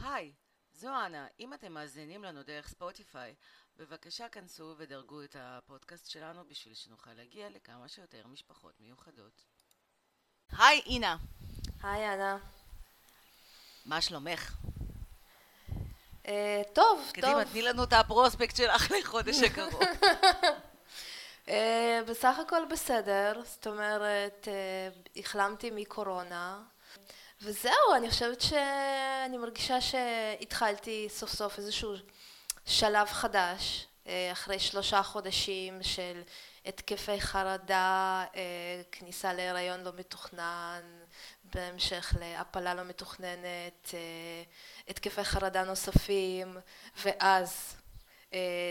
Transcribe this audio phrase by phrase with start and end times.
[0.00, 0.32] היי,
[0.72, 1.26] זו אנה.
[1.40, 3.34] אם אתם מאזינים לנו דרך ספוטיפיי,
[3.76, 9.44] בבקשה כנסו ודרגו את הפודקאסט שלנו בשביל שנוכל להגיע לכמה שיותר משפחות מיוחדות.
[10.58, 11.16] היי, אינה.
[11.82, 12.38] היי, אנה.
[13.86, 14.54] מה שלומך?
[16.26, 17.12] אה, טוב, טוב.
[17.12, 19.80] קדימה, תני לנו את הפרוספקט שלך לחודש הקרוב.
[21.48, 26.62] אה, בסך הכל בסדר, זאת אומרת, אה, החלמתי מקורונה,
[27.42, 31.94] וזהו, אני חושבת שאני מרגישה שהתחלתי סוף סוף איזשהו
[32.66, 36.22] שלב חדש, אה, אחרי שלושה חודשים של
[36.66, 40.80] התקפי חרדה, אה, כניסה להיריון לא מתוכנן,
[41.54, 44.42] בהמשך להפלה לא מתוכננת, אה,
[44.88, 46.56] התקפי חרדה נוספים,
[47.04, 47.76] ואז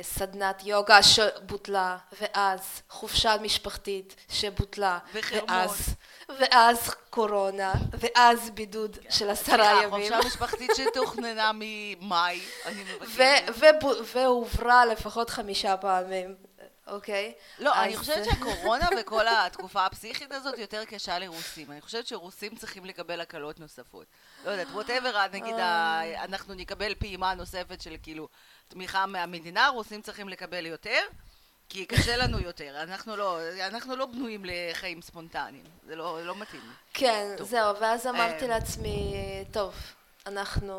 [0.02, 5.49] סדנת יוגה שבוטלה, ואז חופשה משפחתית שבוטלה, וחרמון.
[5.49, 5.95] ואז,
[6.40, 9.90] ואז קורונה, ואז בידוד של עשרה ימים.
[9.90, 13.20] חופשה משפחתית שתוכננה ממאי, אני מבקשת.
[14.13, 16.35] והועברה לפחות חמישה פעמים,
[16.88, 17.34] אוקיי?
[17.60, 21.71] לא, אני אז- חושבת שהקורונה וכל התקופה הפסיכית הזאת יותר קשה לרוסים.
[21.71, 24.05] אני חושבת שרוסים צריכים לקבל הקלות נוספות.
[24.46, 28.27] לא יודעת, ווטאבר, נגיד, ה- אנחנו נקבל פעימה נוספת של כאילו
[28.70, 30.99] תמיכה מהמדינה, רוסים צריכים לקבל יותר,
[31.70, 32.81] כי קשה לנו יותר.
[32.84, 35.63] אנחנו לא, אנחנו לא בנויים לחיים ספונטניים.
[35.87, 36.61] זה לא, לא מתאים.
[36.93, 37.48] כן, טוב.
[37.48, 39.13] זהו, ואז אמרתי אה, לעצמי,
[39.51, 39.73] טוב,
[40.26, 40.76] אנחנו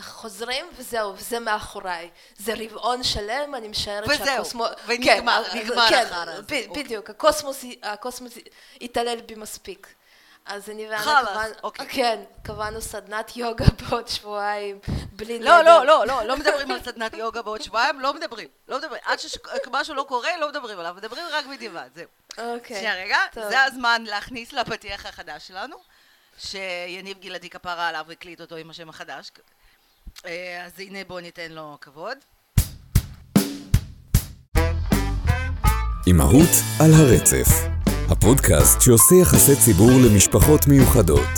[0.00, 2.10] חוזרים וזהו, וזה מאחוריי.
[2.36, 4.68] זה רבעון שלם, אני משערת וזהו, שהקוסמוס...
[4.86, 6.68] ונגמר, כן, נגמר כן, הזה, ב- אוקיי.
[6.68, 8.32] בדיוק, הקוסמוס, הקוסמוס
[8.80, 9.94] התעלל בי מספיק.
[10.46, 11.88] אז אני ואנה קבענו, אוקיי.
[11.88, 14.78] כן, קבענו סדנת יוגה בעוד שבועיים,
[15.12, 15.62] בלי לא, נדר.
[15.62, 18.48] לא, לא, לא, לא מדברים על סדנת יוגה בעוד שבועיים, לא מדברים.
[18.68, 19.00] לא מדברים.
[19.04, 20.94] עד שמשהו לא קורה, לא מדברים עליו.
[20.96, 22.06] מדברים רק בדיעבד, זהו.
[22.38, 22.76] אוקיי.
[22.76, 23.48] שנייה רגע, טוב.
[23.48, 25.76] זה הזמן להכניס לפתיח החדש שלנו,
[26.38, 29.30] שיניב גלעדי כפרה עליו הקליט אותו עם השם החדש.
[30.26, 32.18] אה, אז הנה בואו ניתן לו כבוד.
[36.06, 37.46] אימהות על הרצף,
[38.10, 41.30] הפודקאסט שעושה יחסי ציבור למשפחות מיוחדות,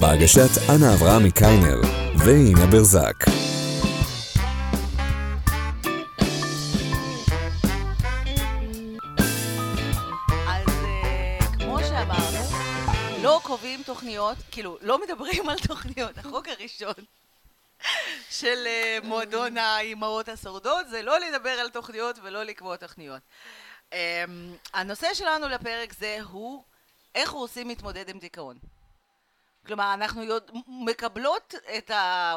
[0.00, 1.80] בהגשת אנה אברהמי קיינר
[2.16, 3.14] ואינה ברזק.
[10.48, 10.64] אה,
[13.22, 13.40] לא
[13.86, 16.18] תוכניות, כאילו, לא מדברים על תוכניות.
[16.18, 17.04] החוק הראשון
[18.30, 23.20] של אה, מועדון האימהות השורדות זה לא לדבר על תוכניות ולא לקבוע תוכניות.
[23.92, 26.64] אמ, הנושא שלנו לפרק זה הוא
[27.14, 28.58] איך רוסים מתמודד עם דיכאון.
[29.66, 32.34] כלומר, אנחנו יודע, מקבלות את ה...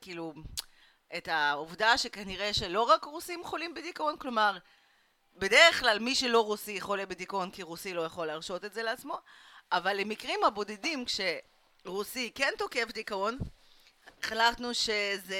[0.00, 0.32] כאילו,
[1.16, 4.58] את העובדה שכנראה שלא רק רוסים חולים בדיכאון, כלומר,
[5.36, 9.18] בדרך כלל מי שלא רוסי חולה בדיכאון כי רוסי לא יכול להרשות את זה לעצמו,
[9.72, 13.38] אבל למקרים הבודדים כשרוסי כן תוקף דיכאון,
[14.22, 15.36] החלטנו שזה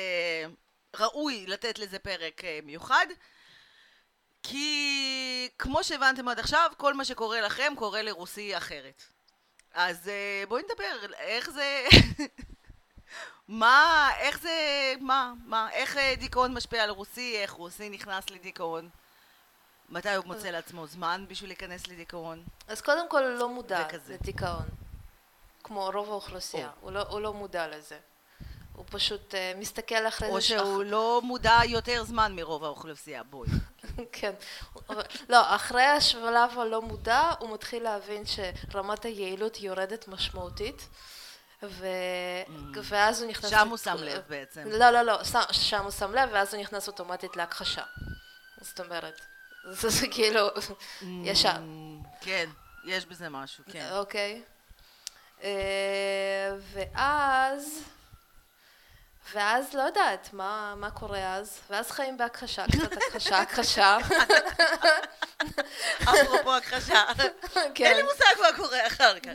[0.96, 3.06] ראוי לתת לזה פרק אה, מיוחד,
[5.64, 9.02] כמו שהבנתם עד עכשיו, כל מה שקורה לכם קורה לרוסי אחרת.
[9.74, 11.84] אז אה, בואי נדבר, איך זה...
[13.48, 18.88] מה, איך זה, מה, מה, איך אה, דיכאון משפיע על רוסי, איך רוסי נכנס לדיכאון,
[19.88, 22.44] מתי הוא מוצא לעצמו זמן בשביל להיכנס לדיכאון.
[22.68, 24.14] אז קודם כל הוא לא מודע וכזה.
[24.14, 24.66] לדיכאון,
[25.62, 27.98] כמו רוב האוכלוסייה, הוא לא, הוא לא מודע לזה.
[28.72, 33.48] הוא פשוט uh, מסתכל אחרי או זה שהוא לא מודע יותר זמן מרוב האוכלוסייה, בואי.
[34.12, 34.32] כן.
[35.28, 40.88] לא, אחרי השלב הלא מודע, הוא מתחיל להבין שרמת היעילות יורדת משמעותית,
[41.62, 41.86] ו...
[42.84, 43.52] ואז הוא נכנס...
[43.52, 43.56] Mm.
[43.56, 44.62] שם הוא שם לב בעצם.
[44.66, 47.82] לא, לא, לא, שם- הוא שם לב, ואז הוא נכנס אוטומטית להכחשה.
[48.60, 49.20] זאת אומרת,
[49.70, 50.48] זה, זה כאילו
[51.24, 51.54] ישר.
[51.56, 52.50] Mm, כן,
[52.84, 53.88] יש בזה משהו, כן.
[53.92, 54.42] אוקיי.
[55.42, 57.82] אה, ואז,
[59.32, 63.96] ואז לא יודעת מה, מה קורה אז, ואז חיים בהכחשה, קצת הכחשה, הכחשה.
[66.02, 67.02] אפרופו הכחשה,
[67.74, 67.84] כן.
[67.84, 69.32] אין לי מושג מה קורה אחר כך.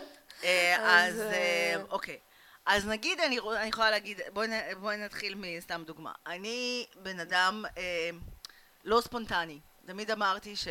[0.44, 2.18] אה, אז, אה, אה, אוקיי.
[2.66, 4.48] אז נגיד, אני אני יכולה להגיד, בואי
[4.80, 6.12] בואי נתחיל מסתם דוגמה.
[6.26, 8.10] אני בן אדם אה,
[8.84, 9.60] לא ספונטני.
[9.86, 10.68] תמיד אמרתי ש...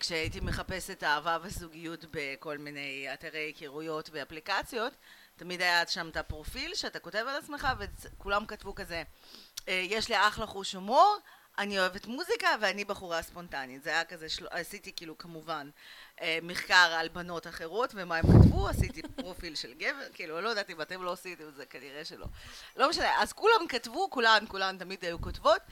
[0.00, 4.92] כשהייתי מחפשת אהבה וזוגיות בכל מיני אתרי היכרויות ואפליקציות,
[5.38, 9.02] תמיד היה שם את הפרופיל שאתה כותב על עצמך וכולם כתבו כזה
[9.68, 11.18] אה, יש לי אחלה חוש הומור,
[11.58, 13.82] אני אוהבת מוזיקה ואני בחורה ספונטנית.
[13.82, 14.46] זה היה כזה, של...
[14.50, 15.70] עשיתי כאילו כמובן
[16.20, 20.70] אה, מחקר על בנות אחרות ומה הם כתבו, עשיתי פרופיל של גבר, כאילו לא יודעת
[20.70, 22.26] אם אתם לא עשיתם את זה, כנראה שלא.
[22.76, 25.62] לא משנה, אז כולם כתבו, כולן, כולן תמיד היו כותבות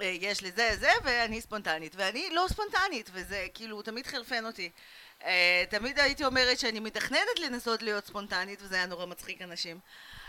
[0.00, 1.92] אה, יש לי זה, זה, ואני ספונטנית.
[1.96, 4.70] ואני לא ספונטנית, וזה כאילו תמיד חרפן אותי.
[5.24, 9.78] אה, תמיד הייתי אומרת שאני מתכננת לנסות להיות ספונטנית, וזה היה נורא מצחיק אנשים.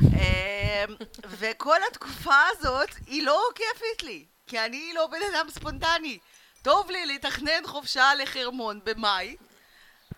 [0.03, 0.86] אה,
[1.24, 6.19] וכל התקופה הזאת היא לא כיפית לי, כי אני לא בן אדם ספונטני.
[6.62, 9.36] טוב לי לתכנן חופשה לחרמון במאי,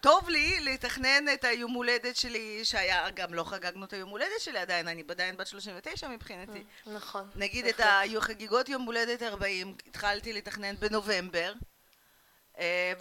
[0.02, 4.60] טוב לי לתכנן את היום הולדת שלי, שהיה, גם לא חגגנו את היום הולדת שלי
[4.60, 6.64] עדיין, אני עדיין בת 39 מבחינתי.
[6.86, 7.30] נכון.
[7.36, 7.80] נגיד את.
[8.18, 11.54] החגיגות יום הולדת 40, התחלתי לתכנן בנובמבר,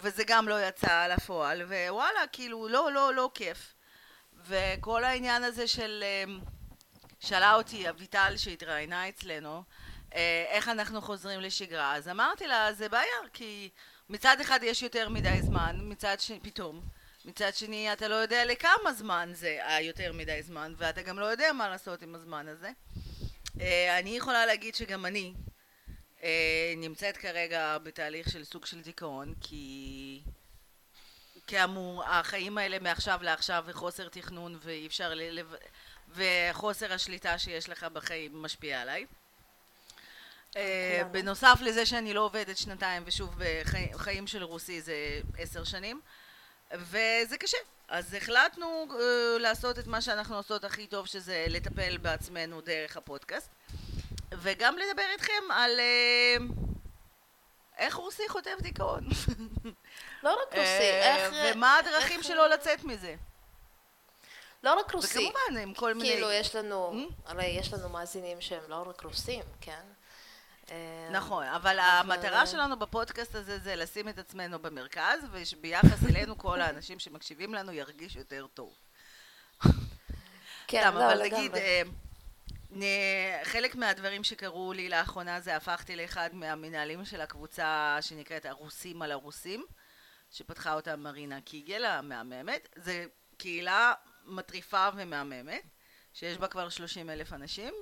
[0.01, 3.73] וזה גם לא יצא לפועל, ווואלה, כאילו, לא, לא, לא כיף.
[4.45, 6.03] וכל העניין הזה של...
[6.03, 6.23] אה,
[7.19, 9.63] שאלה אותי אביטל שהתראיינה אצלנו,
[10.15, 13.69] אה, איך אנחנו חוזרים לשגרה, אז אמרתי לה, זה בעיה, כי
[14.09, 16.81] מצד אחד יש יותר מדי זמן, מצד שני, פתאום,
[17.25, 21.53] מצד שני אתה לא יודע לכמה זמן זה היותר מדי זמן, ואתה גם לא יודע
[21.53, 22.71] מה לעשות עם הזמן הזה.
[23.61, 25.56] אה, אני יכולה להגיד שגם אני אה,
[26.77, 30.21] נמצאת כרגע בתהליך של סוג של דיכאון, כי
[31.47, 35.39] כאמור, החיים האלה מעכשיו לעכשיו וחוסר תכנון ואי אפשר ל...
[36.15, 39.05] וחוסר השליטה שיש לך בחיים משפיע עליי.
[40.55, 41.11] אה, כולנו.
[41.11, 46.01] בנוסף לזה שאני לא עובדת שנתיים ושוב בחיים חיים של רוסי זה עשר שנים
[46.73, 52.61] וזה קשה אז החלטנו אה, לעשות את מה שאנחנו עושות הכי טוב שזה לטפל בעצמנו
[52.61, 53.49] דרך הפודקאסט
[54.31, 56.35] וגם לדבר איתכם על אה,
[57.77, 59.03] איך רוסי חוטף דיכאון
[60.23, 61.55] לא רק רוסי, אה, איך...
[61.55, 63.15] ומה הדרכים שלו לצאת מזה
[64.63, 65.17] לא רק רוסי.
[65.17, 67.07] וכמובן עם כל מיני כאילו, יש לנו?
[67.25, 69.81] הרי יש לנו מאזינים שהם לא רק רוסים, כן?
[70.71, 76.61] אה, נכון, אבל המטרה שלנו בפודקאסט הזה זה לשים את עצמנו במרכז, וביחס אלינו כל
[76.61, 78.73] האנשים שמקשיבים לנו ירגישו יותר טוב.
[80.67, 81.81] כן, לא, לגמרי.
[82.75, 89.11] אה, חלק מהדברים שקרו לי לאחרונה זה הפכתי לאחד מהמנהלים של הקבוצה שנקראת הרוסים על
[89.11, 89.65] הרוסים,
[90.31, 92.69] שפתחה אותה מרינה קיגל המהממת.
[92.75, 93.05] זה
[93.37, 93.93] קהילה
[94.25, 95.63] מטריפה ומהממת,
[96.13, 97.73] שיש בה כבר 30 אלף אנשים,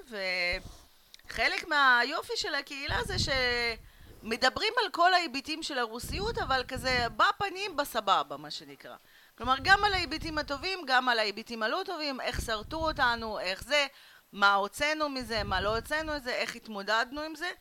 [1.27, 8.37] וחלק מהיופי של הקהילה זה שמדברים על כל ההיבטים של הרוסיות, אבל כזה בפנים בסבבה,
[8.37, 8.95] מה שנקרא.
[9.37, 13.87] כלומר, גם על ההיבטים הטובים, גם על ההיבטים הלא טובים, איך שרטו אותנו, איך זה,
[14.35, 17.51] מה הוצאנו מזה, מה לא הוצאנו מזה, איך התמודדנו עם זה.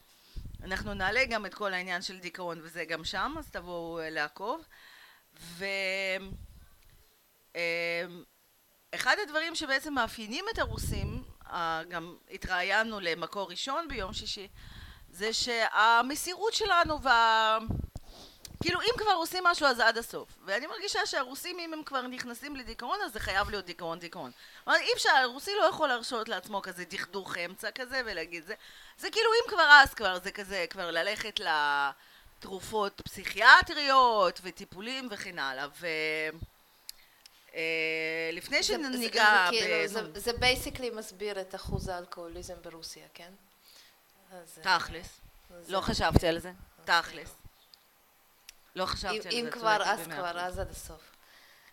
[0.65, 4.65] אנחנו נעלה גם את כל העניין של דיכאון וזה גם שם, אז תבואו אה, לעקוב.
[5.41, 5.65] ו...
[7.55, 7.61] אמ,
[8.95, 14.49] אחד הדברים שבעצם מאפיינים את הרוסים, אה, גם התראיינו למקור ראשון ביום שישי,
[15.09, 17.59] זה שהמסירות שלנו וה...
[18.65, 20.29] כאילו אם כבר עושים משהו אז עד הסוף.
[20.45, 24.31] ואני מרגישה שהרוסים אם הם כבר נכנסים לדיכאון אז זה חייב להיות דיכאון דיכאון.
[24.67, 28.55] אבל אי אפשר, הרוסי לא יכול להרשות לעצמו כזה דכדוך אמצע כזה ולהגיד זה.
[28.99, 31.41] זה כאילו אם כבר אז כבר זה כזה כבר ללכת
[32.41, 35.67] לתרופות פסיכיאטריות וטיפולים וכן הלאה.
[35.81, 35.87] ו...
[37.55, 37.61] אה,
[38.33, 39.87] לפני שניגע זה כאילו, ב...
[39.87, 43.31] זה- זה basically מסביר את אחוז האלכוהוליזם ברוסיה, כן?
[44.33, 45.07] אה, תכלס.
[45.69, 46.53] לא חשבתי על זה.
[46.85, 47.31] תכלס.
[48.77, 49.29] לא חשבתי על זה.
[49.29, 50.39] אם כבר, אז כבר.
[50.41, 51.17] אז עד הסוף.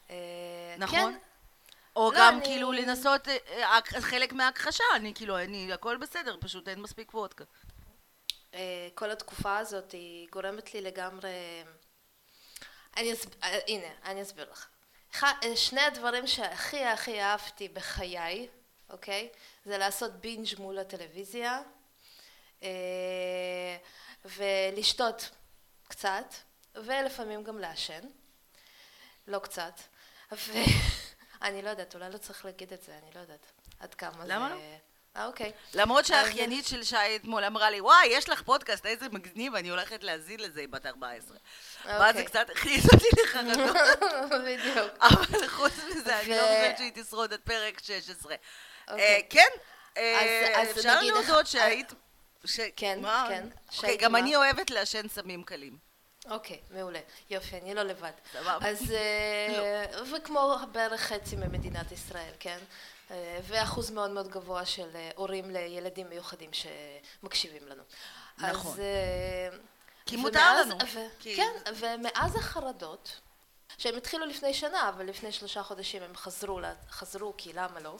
[0.10, 1.14] אה, נכון.
[1.14, 1.20] כן,
[1.96, 6.68] או לא, גם כאילו לנסות אה, אה, חלק מההכחשה, אני כאילו, אני, הכל בסדר, פשוט
[6.68, 7.44] אין מספיק וודקה.
[8.96, 11.30] כל התקופה הזאת היא גורמת לי לגמרי...
[12.98, 13.30] אני אסב...
[13.44, 14.68] אה, הנה, אני אסביר לך.
[15.56, 18.48] שני הדברים שהכי הכי אהבתי בחיי,
[18.90, 19.30] אוקיי?
[19.66, 21.62] זה לעשות בינג' מול הטלוויזיה,
[24.26, 25.30] ולשתות
[25.88, 26.34] קצת,
[26.76, 28.02] ולפעמים גם לעשן.
[29.28, 29.80] לא קצת.
[30.32, 33.46] ואני לא יודעת, אולי לא צריך להגיד את זה, אני לא יודעת
[33.80, 34.34] עד כמה זה...
[34.34, 34.56] למה לא?
[35.16, 35.52] אה, אוקיי.
[35.74, 40.04] למרות שהאחיינית של שי אתמול אמרה לי, וואי, יש לך פודקאסט, איזה מגניב, אני הולכת
[40.04, 41.38] להאזין לזה, היא בת 14.
[41.86, 42.26] ואז זה אוקיי.
[42.26, 43.76] קצת הכניס אותי לחרדות,
[44.46, 44.92] בדיוק.
[45.10, 48.36] אבל חוץ מזה, אני לא חושבת שהיא תשרוד עד פרק 16.
[48.88, 49.16] אוקיי.
[49.16, 49.50] אה, כן,
[49.98, 51.94] אה, אפשר להודות שהיית...
[52.46, 53.00] ש- כן?
[53.28, 53.48] כן.
[53.78, 54.16] אוקיי, גם?
[54.16, 55.91] אני אוהבת לעשן סמים קלים.
[56.30, 57.00] אוקיי, מעולה.
[57.30, 58.12] יופי, אני לא לבד.
[58.34, 58.70] סבבה.
[58.70, 59.86] אז, אה,
[60.16, 62.58] וכמו בערך חצי ממדינת ישראל, כן?
[63.12, 67.84] אה, ואחוז מאוד מאוד גבוה של אה, הורים לילדים מיוחדים שמקשיבים לנו.
[68.38, 68.72] נכון.
[68.72, 68.82] אז,
[70.06, 70.76] כי מותר לנו.
[70.94, 73.20] ו- כי- כן, ומאז החרדות,
[73.78, 77.96] שהם התחילו לפני שנה, אבל לפני שלושה חודשים הם חזרו, לה- חזרו כי למה לא?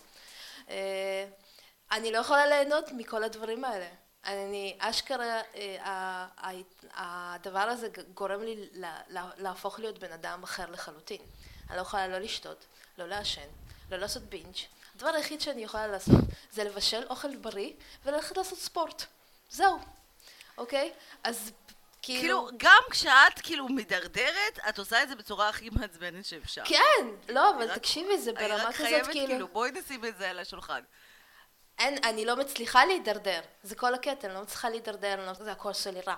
[1.92, 3.88] אני לא יכולה ליהנות מכל הדברים האלה.
[4.26, 6.26] אני, אשכרה, אה,
[6.94, 11.22] הדבר הזה גורם לי לה- לה- להפוך להיות בן אדם אחר לחלוטין.
[11.70, 12.66] אני לא יכולה לא לשתות,
[12.98, 13.48] לא לעשן,
[13.92, 14.56] לא לעשות בינג'.
[14.96, 16.16] הדבר היחיד שאני יכולה לעשות
[16.52, 17.72] זה לבשל אוכל בריא
[18.06, 19.04] וללכת לעשות ספורט.
[19.50, 19.80] זהו,
[20.58, 20.92] אוקיי?
[21.24, 21.52] אז
[22.02, 22.22] כאילו...
[22.22, 26.64] כאילו, גם כשאת כאילו מדרדרת, את עושה את זה בצורה הכי מעצבנת שאפשר.
[26.66, 29.28] כן, לא, אבל רק- תקשיבי, זה אני ברמה רק כזאת חייבת, כאילו...
[29.28, 30.82] כאילו, בואי נשים את זה על השולחן.
[31.82, 33.42] אין, אני לא מצליחה להידרדר.
[33.64, 36.16] זה כל הקטע, אני לא מצליחה להידרדר, לא, זה הכל עושה לי רע.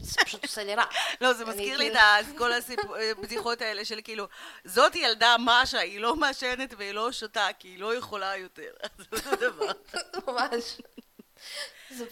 [0.00, 0.84] זה פשוט עושה לי רע.
[1.20, 2.50] לא, זה מזכיר לי את כאילו- ה- כל
[3.10, 4.26] הבדיחות האלה של כאילו,
[4.64, 8.70] זאת ילדה משה, היא לא מעשנת והיא לא שותה, כי היא לא יכולה יותר.
[8.98, 9.72] זה אותו דבר.
[10.32, 10.76] ממש.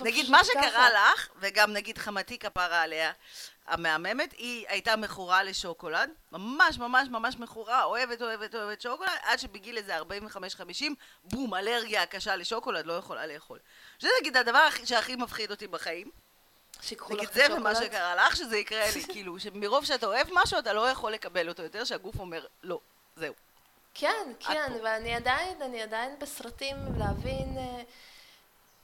[0.01, 0.45] נגיד, מה.
[0.45, 3.13] שקרה לך, וגם נגיד חמתי כפרה עליה,
[3.67, 9.77] המהממת, היא הייתה מכורה לשוקולד, ממש ממש ממש מכורה, אוהבת אוהבת אוהבת שוקולד, עד שבגיל
[9.77, 10.03] איזה 45-50,
[11.25, 13.59] בום, אלרגיה קשה לשוקולד, לא יכולה לאכול.
[13.99, 16.11] שזה נגיד הדבר הכי- שהכי מפחיד אותי בחיים.
[16.83, 17.91] שיקחו לך נגיד את זה ומה השוקולד.
[17.93, 21.63] שקרה לך, שזה יקרה לי, כאילו, שמרוב שאתה אוהב משהו, אתה לא יכול לקבל אותו
[21.63, 22.81] יותר, שהגוף אומר, לא,
[23.17, 23.35] זהו.
[23.95, 24.85] כן, כן, פה.
[24.85, 27.83] ואני עדיין, אני עדיין בסרטים להבין אה,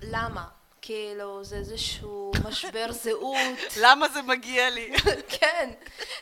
[0.01, 0.49] למה.
[0.83, 3.59] כאילו, זה איזשהו משבר זהות.
[3.81, 4.93] למה זה מגיע לי?
[5.39, 5.71] כן,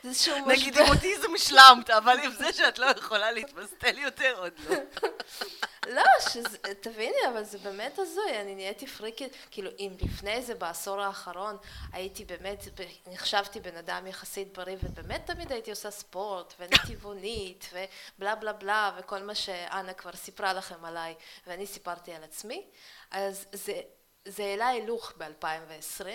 [0.02, 0.84] זה איזשהו נגיד משבר.
[0.84, 4.76] עם אוטיזם השלמת, אבל עם זה שאת לא יכולה להתמסטל יותר, עוד לא.
[5.96, 11.00] לא, שזה, תביני, אבל זה באמת הזוי, אני נהייתי פריקית, כאילו, אם לפני זה, בעשור
[11.00, 11.56] האחרון,
[11.92, 12.64] הייתי באמת,
[13.06, 18.90] נחשבתי בן אדם יחסית בריא, ובאמת תמיד הייתי עושה ספורט, ואני טבעונית, ובלה בלה בלה,
[18.98, 21.14] וכל מה שאנה כבר סיפרה לכם עליי,
[21.46, 22.64] ואני סיפרתי על עצמי,
[23.10, 23.80] אז זה,
[24.24, 26.06] זה העלה הילוך ב-2020,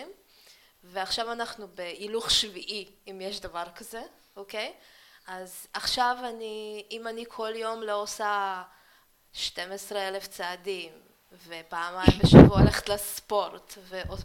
[0.84, 4.02] ועכשיו אנחנו בהילוך שביעי, אם יש דבר כזה,
[4.36, 4.72] אוקיי?
[5.26, 8.62] אז עכשיו אני, אם אני כל יום לא עושה
[9.32, 10.92] 12 אלף צעדים,
[11.46, 13.74] ופעמיים בשבוע הולכת לספורט,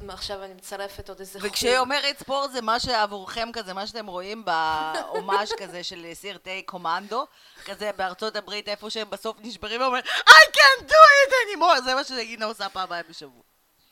[0.05, 1.49] ועכשיו אני מצרפת עוד איזה חוג.
[1.49, 7.25] וכשהיא אומרת ספורט זה מה שעבורכם כזה, מה שאתם רואים בהומאז' כזה של סרטי קומנדו,
[7.65, 12.03] כזה בארצות הברית, איפה שהם בסוף נשברים ואומרים I can't do it anymore, זה מה
[12.03, 13.48] שגינה עושה פעמיים בשבוע.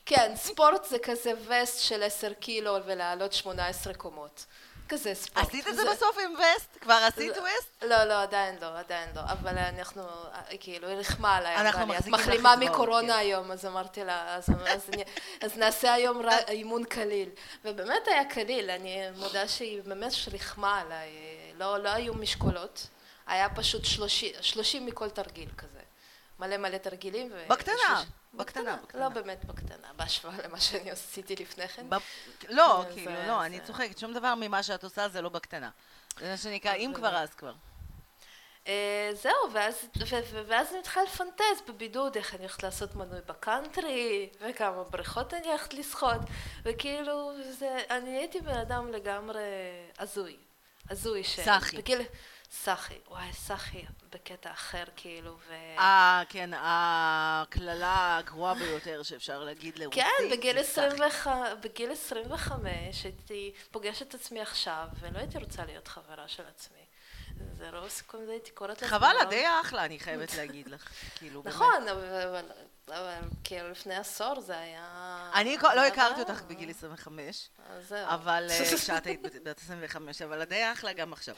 [0.08, 4.46] כן, ספורט זה כזה וסט של 10 קילו ולעלות 18 קומות.
[4.90, 5.48] כזה ספורט.
[5.48, 6.78] עשית את זה בסוף עם וסט?
[6.82, 7.42] כבר עשית לא.
[7.42, 7.84] וסט?
[7.84, 10.04] לא, לא, עדיין לא, עדיין לא, אבל אנחנו,
[10.60, 13.20] כאילו, היא ריחמה עליי, אנחנו את מחזיקים לך מחלימה אצבעות, מקורונה כן.
[13.20, 14.36] היום, אז אמרתי לה,
[15.42, 17.30] אז, נעשה היום אימון קליל.
[17.66, 21.10] ובאמת היה קליל, אני מודה שהיא באמת ריחמה עליי,
[21.58, 22.88] לא, לא היו משקולות,
[23.28, 25.80] היה פשוט 30, 30 מכל תרגיל כזה.
[26.40, 27.32] מלא מלא תרגילים.
[27.48, 28.04] בקטנה,
[28.34, 29.02] בקטנה, בקטנה.
[29.02, 31.86] לא באמת בקטנה, בהשוואה למה שאני עשיתי לפני כן.
[32.50, 35.70] לא, כאילו, זה- לא, אני זה- צוחקת, שום דבר ממה שאת עושה זה לא בקטנה.
[36.20, 37.54] זה מה שנקרא, אם זה- כבר אז כבר.
[38.68, 43.20] אה, זהו, ואז, ו, ו, ואז אני מתחילה לפנטז בבידוד איך אני הולכת לעשות מנוי
[43.26, 46.22] בקאנטרי, וכמה בריכות אני הולכת לשחות,
[46.64, 49.44] וכאילו, זה, אני הייתי בן אדם לגמרי
[50.00, 50.38] הזוי,
[50.90, 51.24] הזוי.
[51.24, 51.78] ש- סאחי.
[51.78, 52.02] בגיל,
[52.52, 55.54] סאחי, וואי, סאחי בקטע אחר, כאילו, ו...
[55.80, 60.04] אה, כן, הקללה הגרועה ביותר שאפשר להגיד לרוסית.
[60.04, 60.88] כן, בגיל, זה סאחי.
[60.88, 66.78] 25, בגיל 25 הייתי פוגשת את עצמי עכשיו, ולא הייתי רוצה להיות חברה של עצמי.
[67.58, 68.88] זה רוב הסיכויים זה הייתי קוראת לעצמי.
[68.90, 70.90] חבל, לא- די אחלה, אני חייבת להגיד לך.
[71.16, 71.56] כאילו, באמת.
[71.56, 72.46] נכון, אבל,
[72.88, 75.32] אבל, כאילו לפני עשור זה היה...
[75.34, 76.20] אני לא הכרתי.
[76.22, 78.08] אותך בגיל 25, אז זהו.
[78.10, 81.36] אבל אה, כשאת היית בת- בת 25, אבל די אחלה גם עכשיו.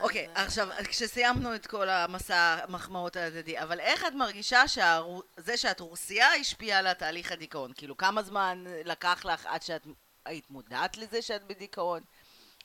[0.00, 6.32] אוקיי, עכשיו, כשסיימנו את כל המסע המחמאות ההדדי, אבל איך את מרגישה שזה שאת רוסיה
[6.32, 7.72] השפיע על התהליך הדיכאון?
[7.76, 9.86] כאילו, כמה זמן לקח לך עד שאת
[10.24, 12.02] היית מודעת לזה שאת בדיכאון?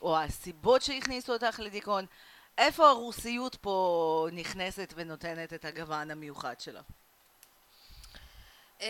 [0.02, 2.06] או הסיבות שהכניסו אותך לדיכאון?
[2.58, 6.82] איפה הרוסיות פה נכנסת ונותנת את הגוון המיוחד שלה?
[8.82, 8.88] אמ,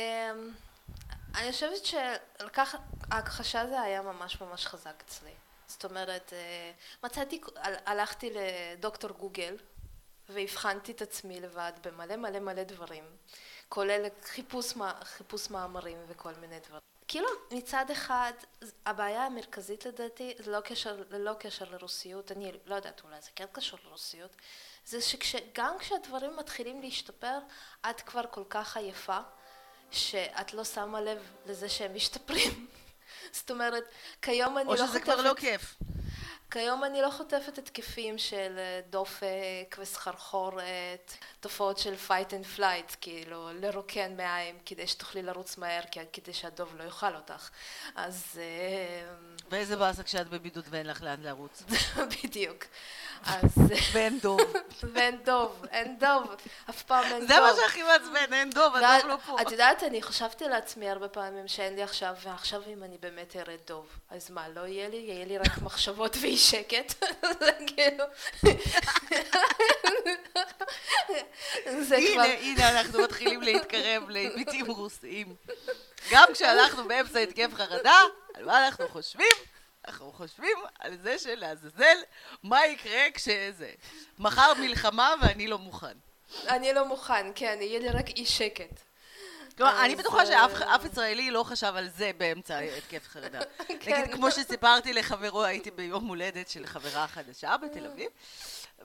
[1.36, 2.76] אני חושבת שלקח...
[3.12, 5.32] ההכחשה זה היה ממש ממש חזק אצלי.
[5.72, 6.72] זאת אומרת, אה,
[7.04, 7.42] מצאתי...
[7.56, 9.58] הל- הלכתי לדוקטור גוגל
[10.30, 13.04] והבחנתי את עצמי לבד במלא מלא מלא דברים,
[13.70, 14.74] כולל חיפוש,
[15.04, 16.82] חיפוש מאמרים וכל מיני דברים.
[17.08, 18.34] כאילו מצד אחד
[18.86, 23.46] הבעיה המרכזית לדעתי זה לא קשר, ללא קשר לרוסיות, אני לא יודעת אולי זה כן
[23.52, 24.36] קשור לרוסיות,
[24.86, 27.38] זה שגם כשהדברים מתחילים להשתפר
[27.90, 29.20] את כבר כל כך עייפה
[29.92, 32.68] שאת לא שמה לב לזה שהם משתפרים.
[33.32, 33.84] זאת אומרת,
[34.22, 35.40] כיום אני או לא שזה כבר לא חוטפת...
[35.40, 35.76] כיף?
[36.52, 43.50] כיום אני לא חוטפת התקפים של אה, דופק וסחרחורת, תופעות של fight and flight, כאילו
[43.54, 45.82] לרוקן מעיים כדי שתוכלי לרוץ מהר,
[46.14, 47.50] כדי שהדוב לא יאכל אותך.
[47.96, 49.14] אז אה,
[49.52, 51.64] ואיזה באסה כשאת בבידוד ואין לך לאן לרוץ.
[52.24, 52.66] בדיוק.
[53.26, 53.52] אז...
[53.94, 54.42] ואין דוב.
[54.94, 56.36] ואין דוב, אין דוב,
[56.70, 57.28] אף פעם אין דוב.
[57.28, 59.42] זה מה שהכי מעצבן, אין דוב, הדוב לא פה.
[59.42, 63.56] את יודעת, אני חשבתי לעצמי הרבה פעמים שאין לי עכשיו, ועכשיו אם אני באמת אראה
[63.68, 64.98] דוב, אז מה, לא יהיה לי?
[64.98, 67.04] יהיה לי רק מחשבות ואי שקט?
[67.40, 68.06] זה כאילו...
[71.88, 72.36] זה הנה, כבר...
[72.42, 75.36] הנה, אנחנו מתחילים להתקרב להיבטים רוסיים.
[76.12, 78.00] גם כשהלכנו באמצע התקף חרדה,
[78.34, 79.32] על מה אנחנו חושבים?
[79.88, 81.98] אנחנו חושבים על זה שלעזאזל,
[82.44, 83.72] מה יקרה כשזה.
[84.20, 85.98] מחר מלחמה ואני לא מוכן.
[86.48, 88.91] אני לא מוכן, כן, יהיה לי רק אי שקט.
[89.58, 93.40] כלומר, אני בטוחה שאף אה, אף ישראלי לא חשב על זה באמצע התקף חרדה.
[93.80, 94.02] כן.
[94.02, 98.10] נגיד, כמו שסיפרתי לחברו, הייתי ביום הולדת של חברה חדשה בתל אביב,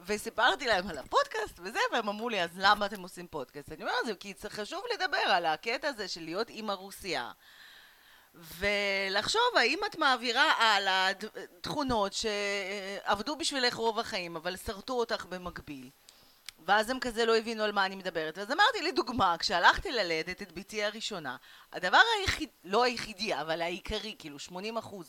[0.05, 3.71] וסיפרתי להם על הפודקאסט וזה, והם אמרו לי, אז למה אתם עושים פודקאסט?
[3.71, 7.31] אני אומרת, זה כי חשוב לדבר על הקטע הזה של להיות אימא רוסייה.
[8.57, 11.25] ולחשוב האם את מעבירה הלאה ד-
[11.61, 15.89] תכונות שעבדו בשבילך רוב החיים, אבל שרטו אותך במקביל.
[16.67, 18.37] ואז הם כזה לא הבינו על מה אני מדברת.
[18.37, 21.35] אז אמרתי, לדוגמה, כשהלכתי ללדת את בתי הראשונה,
[21.73, 24.51] הדבר היחיד, לא היחידי, אבל העיקרי, כאילו 80%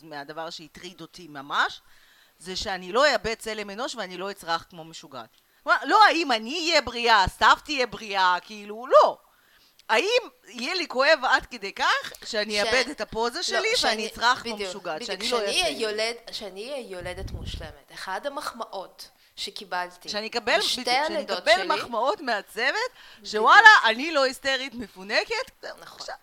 [0.03, 1.81] מהדבר שהטריד אותי ממש,
[2.38, 5.29] זה שאני לא אאבד צלם אנוש ואני לא אצרח כמו משוגעת.
[5.62, 9.19] כלומר, לא האם אני אהיה בריאה, סתיו תהיה בריאה, כאילו, לא.
[9.88, 13.77] האם יהיה לי כואב עד כדי כך שאני ש- אאבד את הפוזה לא, שלי ואני
[13.77, 15.05] שאני- אצרח כמו משוגעת.
[15.05, 15.79] שאני לא כשאני אהיה אעשה.
[15.83, 22.21] יולד- כשאני אהיה יולדת מושלמת, אחת המחמאות שקיבלתי שאני אקבל, בדיוק, שאני אקבל שלי, מחמאות
[22.21, 22.90] מהצוות,
[23.25, 25.64] שוואלה, אני לא היסטרית מפונקת.
[25.80, 25.99] נכון.
[25.99, 26.14] עכשיו,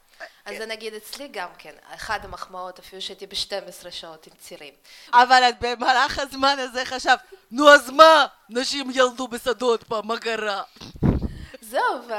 [0.45, 4.73] אז זה נגיד אצלי גם כן, אחת המחמאות אפילו שהייתי ב-12 שעות עם צירים.
[5.13, 7.19] אבל את במהלך הזמן הזה חשבת,
[7.51, 8.25] נו אז מה?
[8.49, 10.63] נשים ילדו בשדות פעם, מה קרה?
[11.61, 12.13] זהו, ו...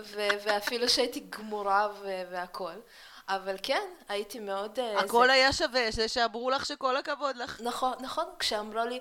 [0.14, 0.28] ו...
[0.44, 2.22] ואפילו שהייתי גמורה ו...
[2.30, 2.72] והכל.
[3.28, 4.78] אבל כן, הייתי מאוד...
[4.78, 5.32] אה, הכל זה...
[5.32, 7.60] היה שווה, זה שאמרו לך שכל הכבוד לך.
[7.60, 9.00] נכון, נכון, כשאמרו לי,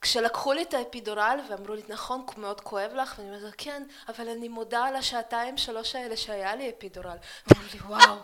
[0.00, 4.48] כשלקחו לי את האפידורל ואמרו לי, נכון, מאוד כואב לך, ואני אומרת, כן, אבל אני
[4.48, 7.16] מודה על השעתיים שלוש האלה שהיה לי אפידורל.
[7.46, 8.16] ואמרו לי, וואו,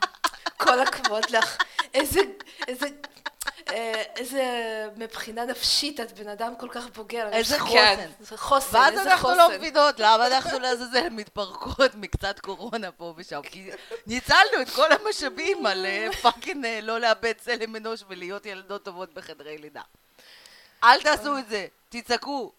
[0.57, 1.57] כל הכבוד לך,
[1.95, 2.21] איזה,
[2.69, 2.87] איזה,
[3.71, 4.45] אה, איזה,
[4.97, 7.29] מבחינה נפשית את בן אדם כל כך בוגר.
[7.33, 8.11] איזה כן, חוסן.
[8.21, 9.59] זה חוסן, ואז אנחנו לא חוסן.
[9.59, 13.41] מבינות למה אנחנו לעזאזל מתפרקות מקצת קורונה פה ושם.
[13.43, 13.71] כי
[14.07, 19.15] ניצלנו את כל המשאבים על אה, fucking אה, לא לאבד צלם אנוש ולהיות ילדות טובות
[19.15, 19.83] בחדרי לידה.
[20.85, 22.53] אל תעשו את זה, תצעקו.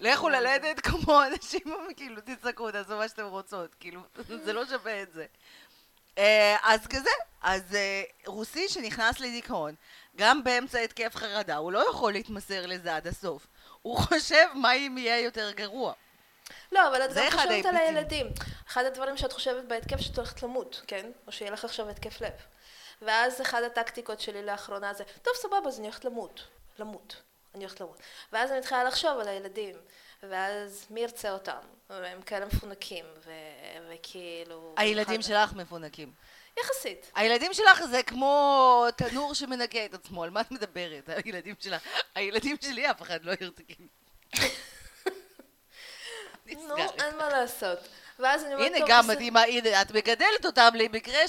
[0.00, 4.00] לכו ללדת כמו אנשים, כאילו, תצעקו, תעשו מה שאתם רוצות, כאילו,
[4.44, 5.26] זה לא שווה את זה.
[6.18, 7.10] אה, אז כזה,
[7.42, 9.74] אז אה, רוסי שנכנס לדיכאון,
[10.16, 13.46] גם באמצע התקף חרדה, הוא לא יכול להתמסר לזה עד הסוף.
[13.82, 15.92] הוא חושב מה אם יהיה יותר גרוע.
[16.72, 17.76] לא, אבל את גם חושבת על.
[17.76, 18.26] הילדים.
[18.68, 21.10] אחד הדברים שאת חושבת בהתקף שאת הולכת למות, כן?
[21.26, 22.32] או שיהיה לך עכשיו התקף לב.
[23.02, 26.46] ואז אחד הטקטיקות שלי לאחרונה זה, טוב סבבה, אז אני הולכת למות.
[26.78, 27.22] למות.
[27.54, 27.98] אני הולכת למות.
[28.32, 29.76] ואז אני מתחילה לחשוב על הילדים.
[30.22, 31.58] ואז מי ירצה אותם?
[31.90, 33.30] והם כאלה מפונקים, ו...
[33.90, 34.74] וכאילו...
[34.76, 36.12] הילדים אחד- שלך מפונקים.
[36.60, 37.10] יחסית.
[37.14, 41.08] הילדים שלך זה כמו תנור שמנקה את עצמו, על מה את מדברת?
[41.24, 41.82] הילדים שלך.
[42.14, 43.88] הילדים שלי אף אחד לא ירתקים.
[46.46, 47.78] נו, אין מה לעשות.
[48.18, 49.06] ואז אני אומרת, הנה גם.
[49.06, 51.28] מדהימה, הנה, את מגדלת אותם למקרה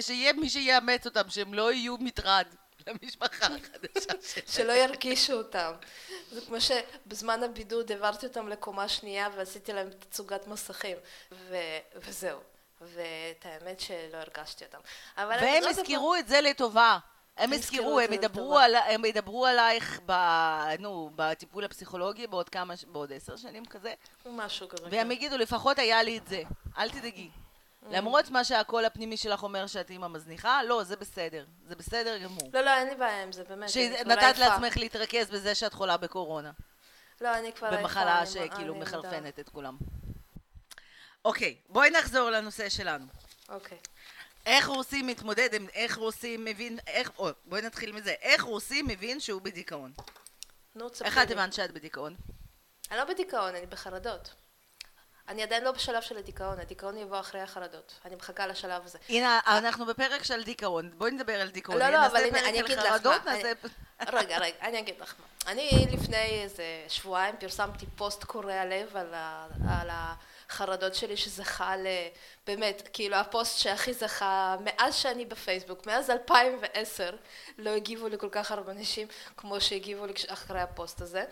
[0.00, 2.46] שיהיה מי שיאמץ אותם, שהם לא יהיו מטרד
[2.86, 4.46] למשפחה החדשה שלהם.
[4.46, 5.72] שלא ירגישו אותם.
[6.32, 10.96] זה כמו שבזמן הבידוד העברתי אותם לקומה שנייה ועשיתי להם תצוגת מסכים.
[11.32, 11.56] ו...
[11.96, 12.38] וזהו.
[12.80, 14.78] ואת האמת שלא הרגשתי אותם.
[15.16, 16.98] והם לא יודעת יזכרו את זה לטובה.
[17.36, 18.58] הם יזכרו, את הם ידברו.
[18.58, 20.12] על, הם ידברו עלייך ב,
[20.78, 23.94] נו, בטיפול הפסיכולוגי בעוד כמה, בעוד עשר שנים כזה,
[24.26, 24.84] משהו כזה.
[24.90, 25.10] והם כן.
[25.10, 26.42] יגידו, לפחות היה לי את זה,
[26.78, 27.30] אל תדאגי.
[27.82, 27.86] Mm.
[27.90, 32.50] למרות מה שהקול הפנימי שלך אומר שאת אימא מזניחה, לא, זה בסדר, זה בסדר גמור.
[32.54, 33.68] לא, לא, אין לי בעיה עם זה, באמת.
[33.70, 34.38] שנתת.
[34.38, 36.50] לעצמך להתרכז בזה שאת חולה בקורונה.
[37.20, 37.82] לא, אני כבר עייפה.
[37.82, 39.76] במחלה שכאילו מחרפנת את כולם.
[41.24, 43.04] אוקיי, בואי נחזור לנושא שלנו.
[43.48, 43.78] אוקיי.
[44.46, 49.20] איך רוסי מתמודד, עם- איך רוסי מבין, איך, או, בואי נתחיל מזה, איך רוסי מבין
[49.20, 49.92] שהוא בדיכאון?
[50.74, 51.30] נו, תספרי איך את.
[51.30, 52.16] הבנת שאת בדיכאון?
[52.90, 54.34] אני לא בדיכאון, אני בחרדות.
[55.28, 58.00] אני עדיין לא בשלב של הדיכאון, הדיכאון יבוא אחרי החרדות.
[58.04, 58.98] אני מחכה לשלב הזה.
[59.08, 61.78] הנה, אנחנו בפרק של דיכאון, בואי נדבר על דיכאון.
[61.78, 63.34] לא, לא, אבל הנה, אני אגיד לך מה.
[64.12, 65.52] רגע, רגע, אני אגיד לך מה.
[65.52, 69.88] אני לפני איזה שבועיים פרסמתי פוסט קורע לב על,
[70.48, 71.86] החרדות שלי שזכה ל...
[72.46, 77.16] באמת, כאילו הפוסט שהכי זכה מאז שאני בפייסבוק, מאז 2010,
[77.58, 81.24] לא הגיבו לי כל כך הרבה אנשים כמו שהגיבו לי אחרי הפוסט הזה.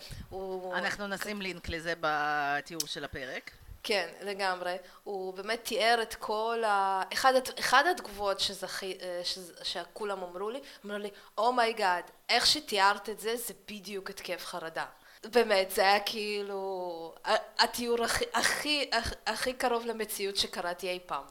[0.75, 3.51] אנחנו נשים לינק לזה בתיאור של הפרק.
[3.87, 4.75] כן, לגמרי.
[5.03, 7.03] הוא באמת תיאר את כל ה...
[7.13, 12.45] אחד, אחד התגובות שזכי, אה, שזה- שכולם אמרו לי, אמרו לי, oh my God, איך
[12.45, 14.85] שתיארת את זה, זה בדיוק התקף חרדה.
[15.25, 17.15] באמת, זה היה כאילו
[17.59, 18.89] התיאור הכי, הכי,
[19.27, 21.23] הכי, קרוב למציאות שקראתי אי פעם.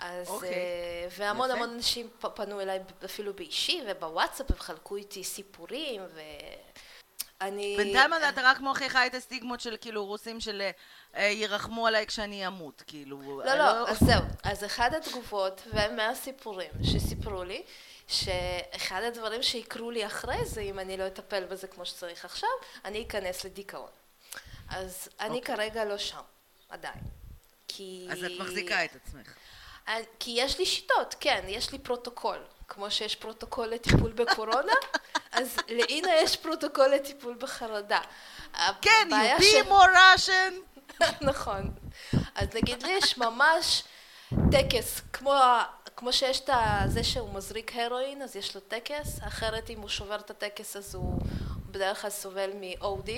[0.00, 0.48] אז, אוקיי.
[0.50, 1.56] אה, והמון יפה.
[1.58, 6.02] המון אנשים פנו אליי אפילו באישי ובוואטסאפ, הם חלקו איתי סיפורים,
[7.40, 7.74] ואני...
[7.76, 10.62] בינתיים אתה רק מוכיחה את הסטיגמות של כאילו רוסים של
[11.16, 13.42] אה, ירחמו עליי כשאני אמות, כאילו...
[13.44, 14.22] לא, לא, אז זהו.
[14.42, 17.62] אז אחד התגובות ומהסיפורים שסיפרו לי,
[18.08, 22.48] שאחד הדברים שיקרו לי אחרי זה, אם אני לא אטפל בזה כמו שצריך עכשיו,
[22.84, 23.90] אני אכנס לדיכאון.
[24.68, 25.56] אז אני אוקיי.
[25.56, 26.20] כרגע לא שם,
[26.68, 27.00] עדיין.
[27.68, 28.08] כי...
[28.10, 29.34] אז את מחזיקה את עצמך.
[29.88, 32.38] אני- כי יש לי שיטות, כן, יש לי פרוטוקול.
[32.68, 34.72] כמו שיש פרוטוקול לטיפול בקורונה,
[35.32, 38.00] אז לאינה יש פרוטוקול לטיפול בחרדה.
[38.82, 40.82] כן, you be more Russian.
[41.30, 41.70] נכון.
[42.34, 43.82] אז נגיד לי יש ממש
[44.50, 45.34] טקס, כמו,
[45.96, 46.50] כמו שיש את
[46.86, 50.94] זה שהוא מזריק הרואין, אז יש לו טקס, אחרת אם הוא שובר את הטקס אז
[50.94, 51.20] הוא
[51.70, 53.10] בדרך כלל סובל מ-OD,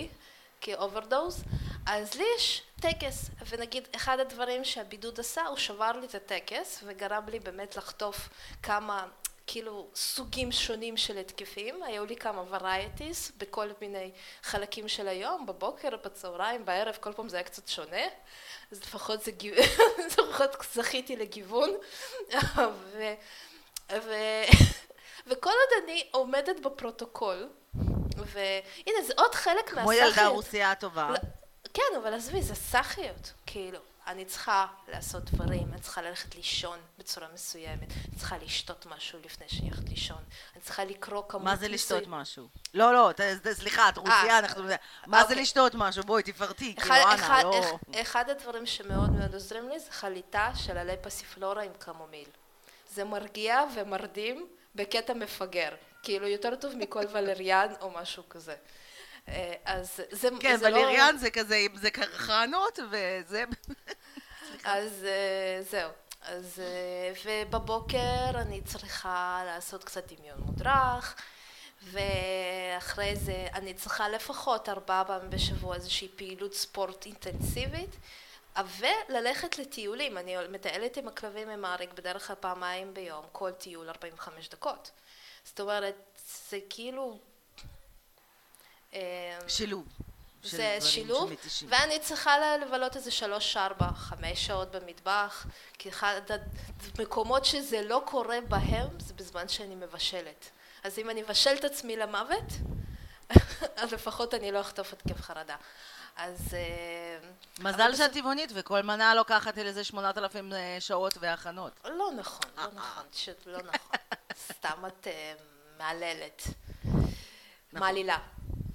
[0.60, 1.44] כ overdose,
[1.86, 7.22] אז לי יש טקס, ונגיד אחד הדברים שהבידוד עשה, הוא שבר לי את הטקס, וגרם
[7.28, 8.28] לי באמת לחטוף
[8.62, 9.06] כמה...
[9.50, 14.10] כאילו סוגים שונים של התקפים, היו לי כמה varieties בכל מיני
[14.42, 18.06] חלקים של היום, בבוקר, בצהריים, בערב, כל פעם זה היה קצת שונה,
[18.72, 19.30] אז לפחות זה.
[20.06, 21.70] לפחות זכיתי לגיוון,
[22.92, 23.14] ו...
[23.92, 24.12] ו...
[25.26, 27.48] וכל עוד אני עומדת בפרוטוקול,
[28.16, 30.26] והנה זה עוד חלק כמו ילדה.
[30.26, 31.10] רוסייה טובה.
[31.10, 31.18] לא,
[31.74, 33.78] כן, אבל עזבי, זה סאחיות, כאילו.
[34.08, 39.48] אני צריכה לעשות דברים, אני צריכה ללכת לישון בצורה מסוימת, אני צריכה לשתות משהו לפני
[39.48, 40.22] שאני הולכת לישון,
[40.54, 42.48] אני צריכה לקרוא כמות מה זה לשתות משהו?
[42.74, 44.62] לא, לא, ת- ת- סליחה, את רוסייה, אה, אנחנו...
[45.06, 45.42] מה זה אוקיי.
[45.42, 46.02] לשתות משהו?
[46.02, 47.60] בואי, תפרטי, כאילו, אחד, לא...
[47.60, 52.28] אחד, אחד הדברים שמאוד מאוד עוזרים לי זה חליטה של עלי פסיפלורה עם קמומיל.
[52.90, 55.70] זה מרגיע ומרדים בקטע מפגר,
[56.02, 58.56] כאילו יותר טוב מכל ולריאן או משהו כזה.
[59.28, 60.76] אה, אז זה, כן, זה לא...
[60.78, 63.44] ולריאן זה כזה, זה קרחנות, וזה...
[64.64, 65.90] אז אה, זהו.
[66.22, 71.14] אז אה, ובבוקר אני צריכה לעשות קצת דמיון מודרך,
[71.82, 77.96] ואחרי זה אני צריכה לפחות ארבעה פעמים בשבוע איזושהי פעילות ספורט אינטנסיבית,
[78.78, 80.18] וללכת לטיולים.
[80.18, 84.90] אני מטיילת עם הכלבים עם אריק בדרך כלל פעמיים ביום, כל טיול 45 דקות.
[85.44, 85.94] זאת אומרת,
[86.50, 87.18] זה כאילו...
[88.94, 89.86] אה, שילוב.
[90.42, 91.32] זה שילוב.
[91.68, 95.46] ואני צריכה לבלות איזה שלוש, ארבע, חמש שעות במטבח,
[95.78, 96.20] כי אחד
[96.98, 100.50] המקומות שזה לא קורה בהם זה בזמן שאני מבשלת.
[100.84, 102.44] אז אם אני אבשל את עצמי למוות,
[103.76, 105.56] אז לפחות אני לא אחטוף התקף חרדה.
[106.16, 106.54] אז...
[106.54, 107.18] אה,
[107.58, 111.72] מזל שאת טבעונית, וכל מנה לוקחת איזה 8,000 שעות והכנות.
[111.84, 113.96] לא נכון, לא נכון, פשוט לא נכון.
[114.48, 115.34] סתם את אה,
[115.78, 116.42] מהללת.
[117.72, 118.18] מעלילה.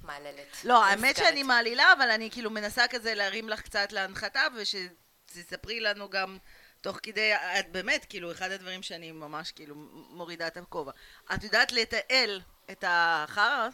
[0.03, 0.57] מעללת.
[0.63, 1.17] לא, האמת.
[1.17, 6.37] שאני מעלילה, אבל אני כאילו מנסה כזה להרים לך קצת להנחתה, ושתספרי לנו גם
[6.81, 9.75] תוך כדי, את באמת, כאילו, אחד הדברים שאני ממש כאילו
[10.09, 10.91] מורידה את הכובע.
[11.33, 13.67] את יודעת לתעל את החרא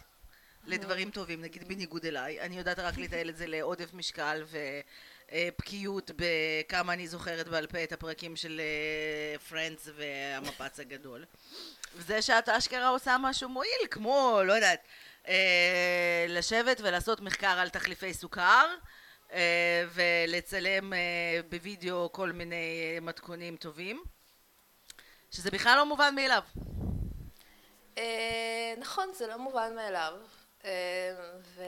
[0.66, 4.44] לדברים טובים, נגיד בניגוד אליי, אני יודעת רק לתעל את זה לעודף משקל
[5.32, 8.60] ובקיאות בכמה אני זוכרת בעל פה את הפרקים של
[9.48, 11.24] פרנדס והמפץ הגדול.
[11.94, 14.80] וזה שאת אשכרה עושה משהו מועיל, כמו, לא יודעת,
[15.30, 18.66] אה, לשבת ולעשות מחקר על תחליפי סוכר,
[19.32, 20.98] אה, ולצלם אה,
[21.48, 24.02] בווידאו כל מיני אה, מתכונים טובים,
[25.30, 26.42] שזה בכלל לא מובן מאליו.
[27.98, 30.12] אה, נכון, זה לא מובן מאליו.
[30.64, 30.70] אה,
[31.56, 31.62] ו...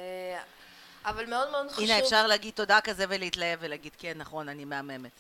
[1.05, 1.85] אבל מאוד מאוד חשוב...
[1.85, 5.11] הנה, אפשר להגיד תודה כזה ולהתלהב ולהגיד, כן, נכון, אני מהממת.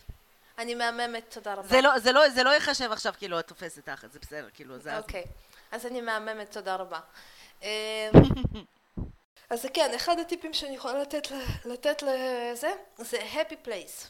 [0.58, 1.68] אני מהממת, תודה רבה.
[1.68, 4.78] זה לא, זה לא, זה לא ייחשב עכשיו כאילו את תופסת תחת, זה בסדר, כאילו,
[4.78, 4.98] זה...
[4.98, 5.26] אוקיי, אז
[5.72, 7.00] אני מהממת, תודה רבה.
[7.62, 8.10] אה,
[9.50, 11.28] אז כן, אחד הטיפים שאני יכולה לתת,
[11.64, 14.08] לתת לזה, זה happy place.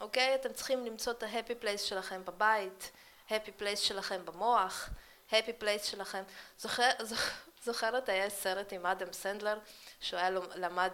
[0.00, 0.34] אוקיי?
[0.34, 2.90] אתם צריכים למצוא את ה-happy place שלכם בבית,
[3.28, 4.90] happy place שלכם במוח,
[5.30, 6.22] happy place שלכם.
[6.58, 9.58] זוכר, זוכ- זוכרת, היה סרט עם אדם סנדלר,
[10.00, 10.90] שהוא היה למד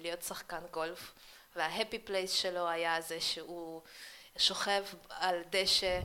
[0.00, 1.12] להיות שחקן גולף,
[1.56, 3.82] וה-happy place שלו היה זה שהוא
[4.38, 6.00] שוכב על דשא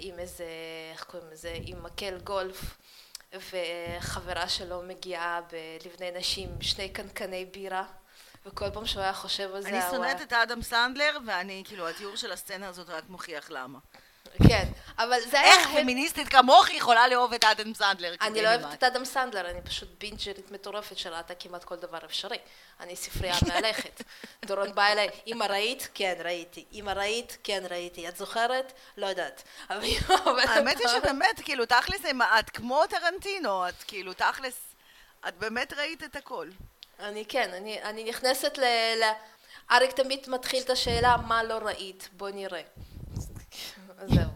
[0.00, 0.44] עם איזה,
[0.92, 2.76] איך קוראים לזה, עם מקל גולף.
[3.34, 5.40] וחברה שלו מגיעה
[5.82, 7.84] בלבני נשים שני קנקני בירה
[8.46, 12.16] וכל פעם שהוא היה חושב על זה אני שונאת את האדם סנדלר, ואני, כאילו, התיאור
[12.16, 13.78] של הסצנה הזאת רק מוכיח למה.
[14.48, 14.64] כן,
[14.98, 15.54] אבל זה היה...
[15.54, 18.14] איך פמיניסטית כמוך יכולה לאהוב את האדם סנדלר?
[18.20, 18.48] אני לא?
[18.48, 22.38] אוהבת את אדם סנדלר, אני פשוט בינג'רית מטורפת שראתה כמעט כל דבר אפשרי.
[22.80, 24.02] אני ספרייה מהלכת.
[24.44, 25.88] דורון בא אליי, אמא ראית?
[25.94, 26.64] כן, ראיתי.
[26.72, 27.38] אמא ראית?
[27.44, 28.08] כן, ראיתי.
[28.08, 28.72] את זוכרת?
[28.96, 29.42] לא יודעת.
[29.68, 32.00] האמת היא שבאמת, כאילו, תכלס,
[32.38, 34.60] את כמו טרנטינו, את כאילו, תכלס,
[35.28, 36.48] את באמת ראית את הכל.
[36.98, 38.64] אני כן, אני, אני נכנסת ל...
[39.00, 39.02] ל...
[39.70, 42.62] אריק תמיד מתחיל את השאלה מה לא ראית, בוא נראה.
[43.98, 44.30] אז זהו.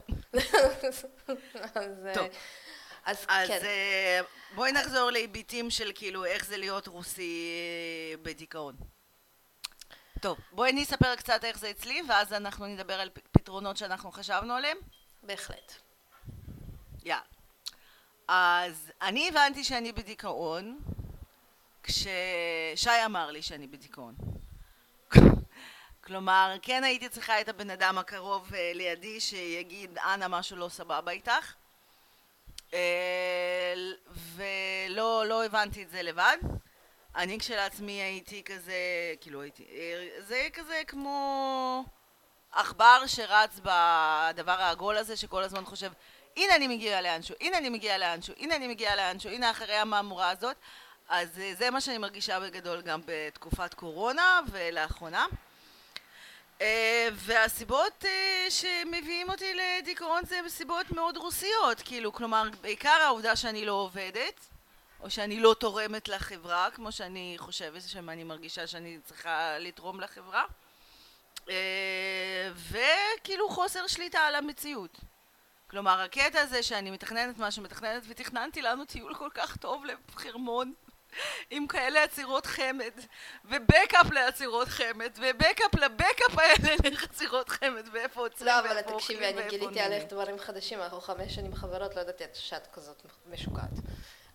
[1.74, 2.26] אז, אה, טוב.
[3.04, 4.20] אז, אז כן, אה,
[4.54, 7.50] בואי נחזור להיבטים של כאילו איך זה להיות רוסי
[8.12, 8.76] אה, בדיכאון.
[10.20, 14.54] טוב, בואי אני אספר קצת איך זה אצלי, ואז אנחנו נדבר על פתרונות שאנחנו חשבנו
[14.54, 14.76] עליהם.
[15.22, 15.72] בהחלט.
[17.04, 17.22] יאללה.
[18.28, 19.92] אז אני הבנתי שאני
[21.82, 24.14] כששי אמר לי שאני בדיכאון.
[26.08, 31.12] כלומר, כן הייתי צריכה את הבן אדם הקרוב אה, לידי שיגיד, אנא, משהו לא סבבה
[31.12, 31.54] איתך.
[32.74, 33.74] אה,
[34.36, 36.36] ולא לא הבנתי את זה לבד.
[37.16, 38.74] אני כשלעצמי הייתי כזה,
[39.20, 41.84] כאילו הייתי, אה, זה כזה כמו
[42.52, 45.92] עכבר שרץ בדבר העגול הזה שכל הזמן חושב
[46.36, 50.30] הנה אני מגיע לאנשהו, הנה אני מגיע לאנשהו, הנה אני מגיע לאנשהו, הנה אחרי המהמורה
[50.30, 50.56] הזאת
[51.08, 55.26] אז זה מה שאני מרגישה בגדול גם בתקופת קורונה ולאחרונה
[57.12, 63.72] והסיבות אה, שמביאים אותי לדיכאון זה סיבות מאוד רוסיות, כאילו, כלומר, בעיקר העובדה שאני לא
[63.72, 64.40] עובדת,
[65.00, 70.44] או שאני לא תורמת לחברה, כמו שאני חושבת שאני מרגישה שאני צריכה לתרום לחברה,
[72.70, 74.98] וכאילו חוסר שליטה על המציאות.
[75.70, 80.74] כלומר, הקטע הזה שאני מתכננת מה שמתכננת, ותכננתי לנו טיול כל כך טוב לחרמון,
[81.50, 82.92] עם כאלה עצירות חמד,
[83.44, 89.80] ובקאפ לעצירות חמד, ובקאפ לבקאפ האלה לעצירות חמד, ואיפה עוצרים לא, אבל תקשיבי, אני גיליתי
[89.80, 93.70] עליך דברים חדשים, אנחנו חמש שנים חברות, לא ידעתי שאת כזאת משוקעת.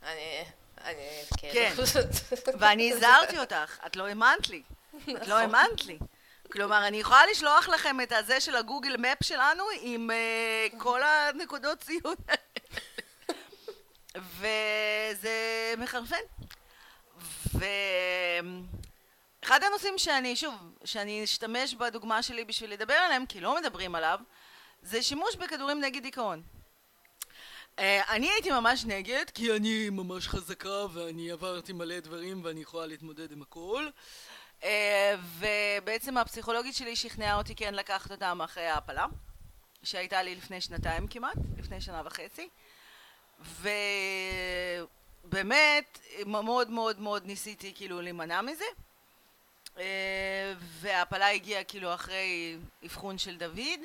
[0.03, 0.43] אני...
[0.83, 1.21] אני...
[1.37, 1.73] כן,
[2.59, 4.61] ואני הזהרתי אותך, את לא האמנת לי.
[4.95, 5.31] את לא נכון.
[5.31, 5.97] האמנת לי.
[6.51, 11.79] כלומר, אני יכולה לשלוח לכם את הזה של הגוגל מפ שלנו עם uh, כל הנקודות
[11.79, 12.15] ציון
[14.37, 16.15] וזה מחרפן.
[17.53, 20.53] ואחד הנושאים שאני, שוב,
[20.85, 24.19] שאני אשתמש בדוגמה שלי בשביל לדבר עליהם, כי לא מדברים עליו,
[24.81, 26.41] זה שימוש בכדורים נגד דיכאון.
[27.79, 32.85] אה, אני הייתי ממש נגד, כי אני ממש חזקה ואני עברתי מלא דברים ואני יכולה
[32.85, 33.87] להתמודד עם הכל.
[34.63, 39.05] אה, ובעצם הפסיכולוגית שלי שכנעה אותי כן לקחת אותם אחרי ההפלה,
[39.83, 42.49] שהייתה לי לפני שנתיים כמעט, לפני שנה וחצי.
[43.41, 43.69] ו...
[45.23, 48.65] באמת מאוד מאוד מאוד ניסיתי כאילו להימנע מזה.
[49.77, 53.79] אה, וההפלה הגיעה כאילו אחרי אבחון של דוד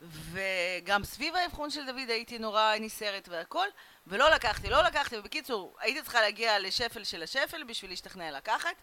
[0.00, 3.66] וגם סביב האבחון של דוד הייתי נורא נסערת והכל
[4.06, 8.74] ולא לקחתי, לא לקחתי, ובקיצור הייתי צריכה להגיע לשפל של השפל בשביל להשתכנע לקחת.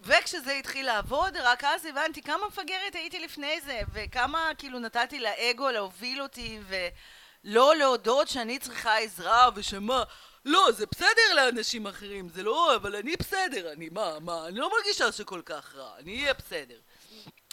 [0.00, 5.70] וכשזה התחיל לעבוד רק אז הבנתי כמה מפגרת הייתי לפני זה וכמה כאילו נתתי לאגו
[5.70, 10.04] להוביל אותי ולא להודות שאני צריכה עזרה ושמה
[10.44, 14.70] לא, זה בסדר לאנשים אחרים, זה לא, אבל אני בסדר, אני מה, מה, אני לא
[14.70, 16.78] מרגישה שכל כך רע, אני אהיה בסדר.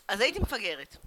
[0.07, 0.97] אז הייתי מפגרת.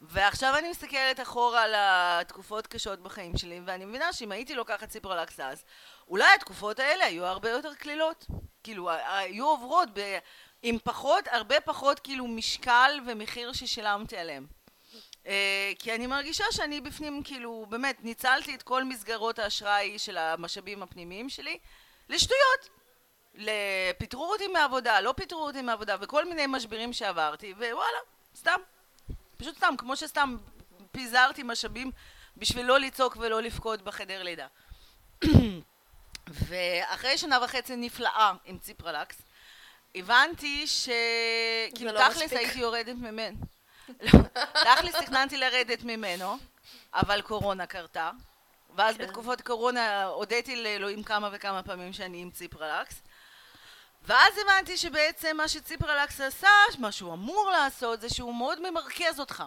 [0.00, 5.40] ועכשיו אני מסתכלת אחורה על התקופות קשות בחיים שלי, ואני מבינה שאם הייתי לוקחת ציפרלקס
[5.40, 5.64] אז,
[6.08, 8.26] אולי התקופות האלה היו הרבה יותר קלילות.
[8.62, 10.18] כאילו, היו עוברות ב...
[10.62, 14.46] עם פחות, הרבה פחות כאילו משקל ומחיר ששילמתי עליהם.
[15.26, 20.82] אה, כי אני מרגישה שאני בפנים כאילו באמת ניצלתי את כל מסגרות האשראי של המשאבים
[20.82, 21.58] הפנימיים שלי
[22.08, 22.68] לשטויות.
[23.98, 27.98] פיטרו אותי מעבודה, לא פיטרו אותי מעבודה וכל מיני משברים שעברתי ווואלה,
[28.36, 28.60] סתם.
[29.36, 30.36] פשוט סתם, כמו שסתם
[30.92, 31.90] פיזרתי משאבים
[32.36, 34.46] בשביל לא לצעוק ולא לבכות בחדר לידה.
[36.48, 39.22] ואחרי שנה וחצי נפלאה עם ציפרלקס
[39.94, 43.36] הבנתי שכאילו לא תכלס הייתי יורדת ממנו
[44.52, 46.36] תכלס תכננתי לרדת ממנו,
[46.94, 48.10] אבל קורונה קרתה.
[48.76, 49.06] ואז כן.
[49.06, 53.02] בתקופות קורונה הודיתי לאלוהים כמה וכמה פעמים שאני עם ציפרלקס.
[54.02, 56.48] ואז הבנתי שבעצם מה שציפרלקס עשה,
[56.78, 59.44] מה שהוא אמור לעשות, זה שהוא מאוד ממרכז אותך.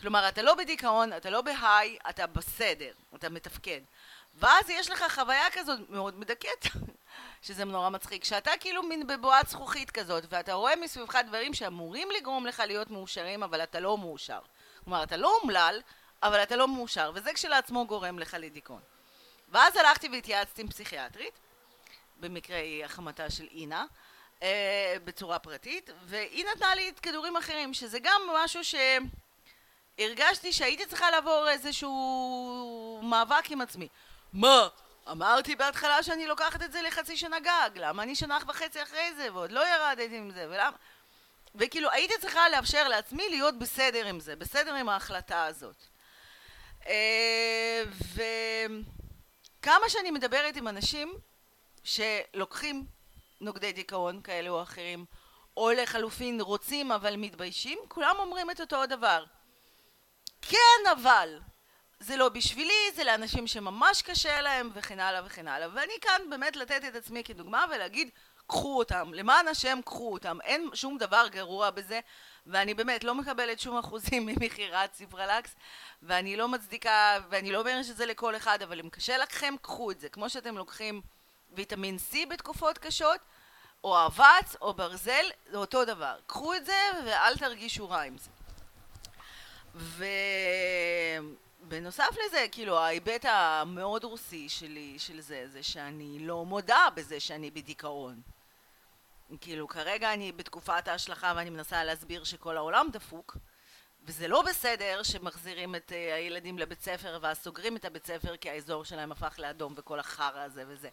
[0.00, 3.80] כלומר, אתה לא בדיכאון, אתה לא בהיי, אתה בסדר, אתה מתפקד.
[4.34, 6.66] ואז יש לך חוויה כזאת מאוד מדכאת,
[7.42, 12.46] שזה נורא מצחיק, שאתה כאילו מין בבועת זכוכית כזאת, ואתה רואה מסביבך דברים שאמורים לגרום
[12.46, 14.38] לך להיות מאושרים, אבל אתה לא מאושר.
[14.84, 15.80] כלומר, אתה לא אומלל,
[16.22, 18.80] אבל אתה לא מאושר, וזה כשלעצמו גורם לך לדיכאון.
[19.48, 21.38] ואז הלכתי והתייעצתי עם פסיכיאטרית,
[22.20, 23.84] במקרה היא החמתה של אינה,
[24.42, 28.60] אה, בצורה פרטית, והיא נתנה לי את כדורים אחרים, שזה גם משהו
[29.98, 33.88] שהרגשתי שהייתי צריכה לעבור איזשהו מאבק עם עצמי.
[34.32, 34.68] מה?
[35.10, 39.32] אמרתי בהתחלה שאני לוקחת את זה לחצי שנה גג, למה אני שנה וחצי אחרי זה
[39.32, 40.76] ועוד לא ירדתי עם זה, ולמה?
[41.54, 45.76] וכאילו הייתי צריכה לאפשר לעצמי להיות בסדר עם זה, בסדר עם ההחלטה הזאת.
[46.86, 47.82] אה,
[49.60, 51.14] וכמה שאני מדברת עם אנשים
[51.84, 52.86] שלוקחים
[53.40, 55.04] נוגדי דיכאון כאלה או אחרים,
[55.56, 59.24] או לחלופין רוצים אבל מתביישים, כולם אומרים את אותו הדבר.
[60.42, 61.40] כן אבל,
[62.00, 66.56] זה לא בשבילי, זה לאנשים שממש קשה להם וכן הלאה וכן הלאה ואני כאן באמת
[66.56, 68.10] לתת את עצמי כדוגמה ולהגיד
[68.46, 72.00] קחו אותם, למען השם קחו אותם, אין שום דבר גרוע בזה
[72.46, 75.54] ואני באמת לא מקבלת שום אחוזים ממכירת ציפרלקס
[76.02, 80.00] ואני לא מצדיקה ואני לא אומרת שזה לכל אחד אבל אם קשה לכם קחו את
[80.00, 81.00] זה כמו שאתם לוקחים
[81.52, 83.20] ויטמין C בתקופות קשות
[83.84, 86.16] או אבץ או ברזל, זה אותו דבר.
[86.26, 88.30] קחו את זה ואל תרגישו רע עם זה.
[91.66, 97.50] ובנוסף לזה, כאילו ההיבט המאוד רוסי שלי, של זה, זה שאני לא מודה בזה שאני
[97.50, 98.20] בדיכאון.
[99.40, 103.36] כאילו כרגע אני בתקופת ההשלכה ואני מנסה להסביר שכל העולם דפוק
[104.04, 108.50] וזה לא בסדר שמחזירים את אה, הילדים לבית ספר ואז סוגרים את הבית ספר כי
[108.50, 110.88] האזור שלהם הפך לאדום וכל החרא הזה וזה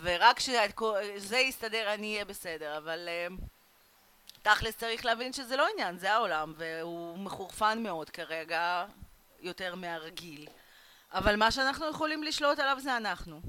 [0.00, 3.26] ורק כשזה יסתדר אני אהיה בסדר אבל אה,
[4.42, 8.86] תכלס צריך להבין שזה לא עניין זה העולם והוא מחורפן מאוד כרגע
[9.42, 10.46] יותר מהרגיל
[11.12, 13.40] אבל מה שאנחנו יכולים לשלוט עליו זה אנחנו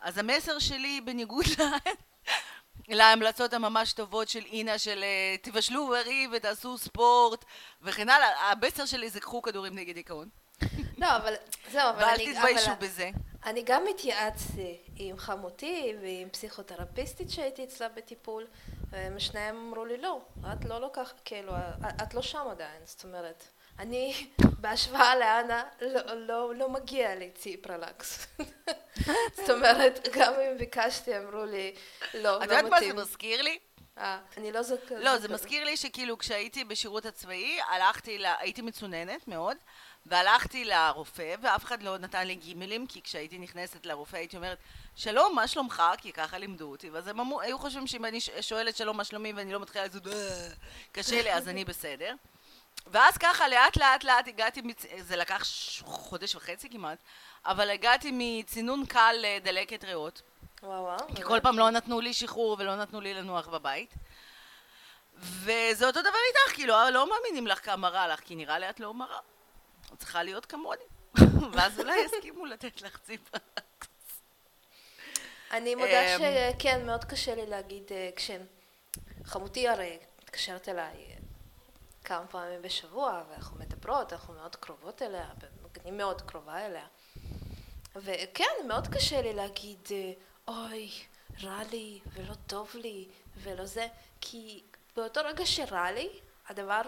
[0.00, 1.96] אז המסר שלי בניגוד להם
[2.98, 7.44] להמלצות הממש טובות של אינה של אה, תבשלו בריא ותעשו ספורט
[7.82, 8.52] וכן הלאה.
[8.52, 10.28] הבסר שלי זה קחו כדורים נגד דיכאון.
[10.98, 11.34] לא, אבל
[11.70, 12.24] זהו, אבל אני...
[12.24, 13.10] ואל תתביישו בזה.
[13.44, 18.46] אני גם התייעצתי עם חמותי ועם פסיכותרפיסטית שהייתי אצלה בטיפול,
[18.90, 20.20] והם שניהם אמרו לי, לא,
[20.52, 21.52] את לא לוקחת, כאילו,
[22.02, 23.44] את לא שם עדיין, זאת אומרת,
[23.78, 24.26] אני,
[24.60, 28.26] בהשוואה לאנה, לא, לא, לא מגיע לי ציפרלקס.
[29.36, 31.74] זאת אומרת, גם אם ביקשתי, אמרו לי,
[32.14, 32.42] לא, לא מתאים.
[32.42, 33.58] את יודעת מה זה מזכיר לי?
[33.98, 35.04] אה, אני לא זוכרת.
[35.04, 39.56] לא, זה מזכיר לי שכאילו כשהייתי בשירות הצבאי, הלכתי, הייתי מצוננת מאוד,
[40.06, 44.58] והלכתי לרופא, ואף אחד לא נתן לי גימלים, כי כשהייתי נכנסת לרופא הייתי אומרת,
[44.96, 45.82] שלום, מה שלומך?
[45.98, 49.52] כי ככה לימדו אותי, ואז הם היו חושבים שאם אני שואלת שלום, מה שלומי, ואני
[49.52, 50.02] לא מתחילה לעשות,
[50.92, 52.14] קשה לי, אז אני בסדר.
[52.86, 54.82] ואז ככה לאט לאט לאט הגעתי, מצ...
[54.98, 55.82] זה לקח ש...
[55.86, 56.98] חודש וחצי כמעט,
[57.44, 60.22] אבל הגעתי מצינון קל לדלקת ריאות.
[60.62, 61.14] וואו וואו.
[61.16, 63.94] כי כל פעם לא נתנו לי שחרור ולא נתנו לי לנוח בבית.
[65.16, 68.80] וזה אותו דבר איתך, כאילו, לא מאמינים לך כמה רע לך, כי נראה לי את
[68.80, 69.18] לא מראה.
[69.94, 70.84] את צריכה להיות כמוני.
[71.52, 73.38] ואז אולי יסכימו לתת לך ציפה.
[75.50, 76.20] אני מודה אמ,
[76.58, 81.17] שכן, מאוד קשה לי להגיד, אה, כשחמותי הרי מתקשרת אליי
[82.08, 85.28] כמה פעמים בשבוע, ואנחנו מדברות, אנחנו מאוד קרובות אליה,
[85.82, 86.86] אני מאוד קרובה אליה.
[87.96, 89.88] וכן, מאוד קשה לי להגיד,
[90.48, 90.90] אוי,
[91.42, 93.88] רע לי, ולא טוב לי, ולא זה,
[94.20, 94.62] כי
[94.96, 96.08] באותו רגע שרע לי,
[96.48, 96.82] הדבר,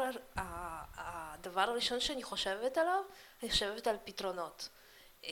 [0.96, 3.02] הדבר הראשון שאני חושבת עליו,
[3.42, 4.68] אני חושבת על פתרונות.
[5.24, 5.30] אה,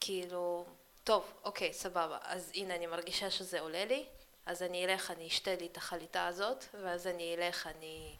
[0.00, 0.66] כאילו,
[1.04, 4.06] טוב, אוקיי, סבבה, אז הנה אני מרגישה שזה עולה לי,
[4.46, 8.16] אז אני אלך, אני אשתה לי את החליטה הזאת, ואז אני אלך, אני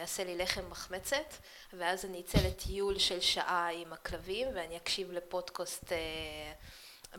[0.00, 1.34] אעשה לי לחם מחמצת,
[1.72, 6.52] ואז אני אצא לטיול של שעה עם הכלבים, ואני אקשיב לפודקאסט, אה,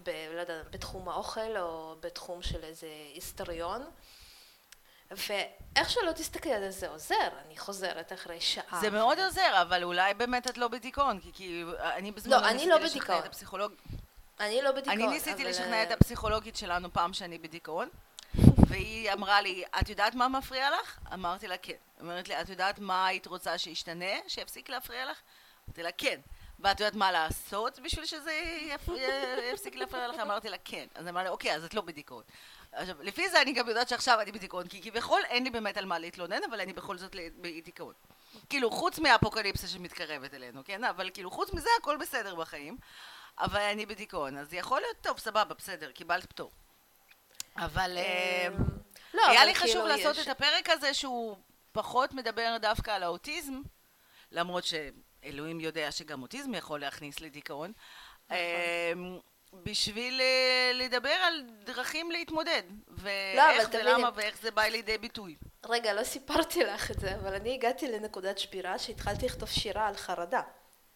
[0.03, 3.83] ב, לא יודע, בתחום האוכל, או בתחום של איזה היסטוריון.
[5.11, 8.79] ואיך שלא תסתכלי על זה, זה עוזר, אני חוזרת אחרי שעה.
[8.81, 12.67] זה מאוד עוזר, אבל אולי באמת את לא בדיכאון, כי, כי אני בזמן לא, אני
[12.67, 13.21] לא בדיכאון.
[14.39, 15.01] אני לא בדיכאון.
[15.01, 17.89] אני ניסיתי לשכנע את אה, הפסיכולוגית שלנו פעם שאני בדיכאון,
[18.73, 20.99] והיא אמרה לי, את יודעת מה מפריע לך?
[21.13, 21.73] אמרתי לה, כן.
[22.01, 25.21] אומרת לי, את יודעת מה היית רוצה שישתנה, שיפסיק להפריע לך?
[25.67, 26.19] אמרתי לה, כן.
[26.59, 28.41] ואת יודעת מה לעשות בשביל שזה
[29.53, 30.19] יפסיק להפריע לך?
[30.19, 30.85] אמרתי לה, כן.
[30.95, 32.23] אז אמרה לי, אוקיי, אז את לא בדיכאון.
[32.71, 35.85] עכשיו, לפי זה אני גם יודעת שעכשיו אני בדיכאון, כי כביכול אין לי באמת על
[35.85, 37.93] מה להתלונן, אבל אני בכל זאת בדיכאון.
[38.49, 40.83] כאילו, חוץ מהאפוקליפסה שמתקרבת אלינו, כן?
[40.83, 42.77] אבל כאילו, חוץ מזה הכל בסדר בחיים.
[43.39, 46.51] אבל אני בדיכאון, אז יכול להיות, טוב, סבבה, בסדר, קיבלת פטור.
[47.57, 48.53] אבל אה, אמ,
[49.13, 51.37] לא, היה לי חשוב כאילו לעשות את הפרק הזה שהוא
[51.71, 53.61] פחות מדבר דווקא על האוטיזם,
[54.31, 57.71] למרות שאלוהים יודע שגם אוטיזם יכול להכניס לדיכאון.
[58.25, 58.37] נכון.
[58.93, 59.19] אמ,
[59.63, 65.35] בשביל אה, לדבר על דרכים להתמודד, ואיך לא, ולמה ואיך זה בא לידי ביטוי.
[65.65, 69.95] רגע, לא סיפרתי לך את זה, אבל אני הגעתי לנקודת שבירה שהתחלתי לכתוב שירה על
[69.95, 70.41] חרדה.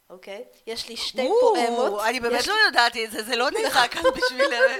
[0.09, 0.43] אוקיי?
[0.67, 2.01] יש לי שתי פואמות.
[2.05, 4.77] אני באמת לא ידעתי את זה, זה לא נראה כאן בשביל אה,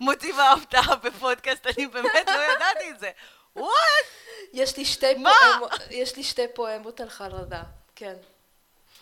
[0.00, 3.10] מוטיב ההפתעה בפודקאסט, אני באמת לא ידעתי את זה.
[3.56, 3.74] וואט?
[4.52, 7.62] יש לי שתי פואמות, יש לי שתי פואמות על חרדה,
[7.96, 8.14] כן.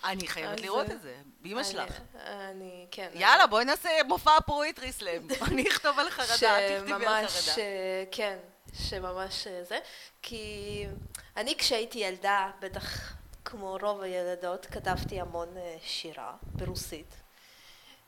[0.04, 2.00] אני חייבת לראות את זה, באמא שלך.
[2.26, 3.08] אני, כן.
[3.14, 5.28] יאללה, בואי נעשה מופע פרויטרי סלאם.
[5.48, 7.58] אני אכתוב על חרדה, תכתבי על חרדה.
[7.58, 8.38] אה, כן,
[8.74, 9.78] שממש אה, זה.
[10.22, 10.86] כי
[11.36, 13.12] אני כשהייתי ילדה, בטח
[13.53, 17.14] כמו רוב הילדות, כתבתי המון אה, שירה ברוסית.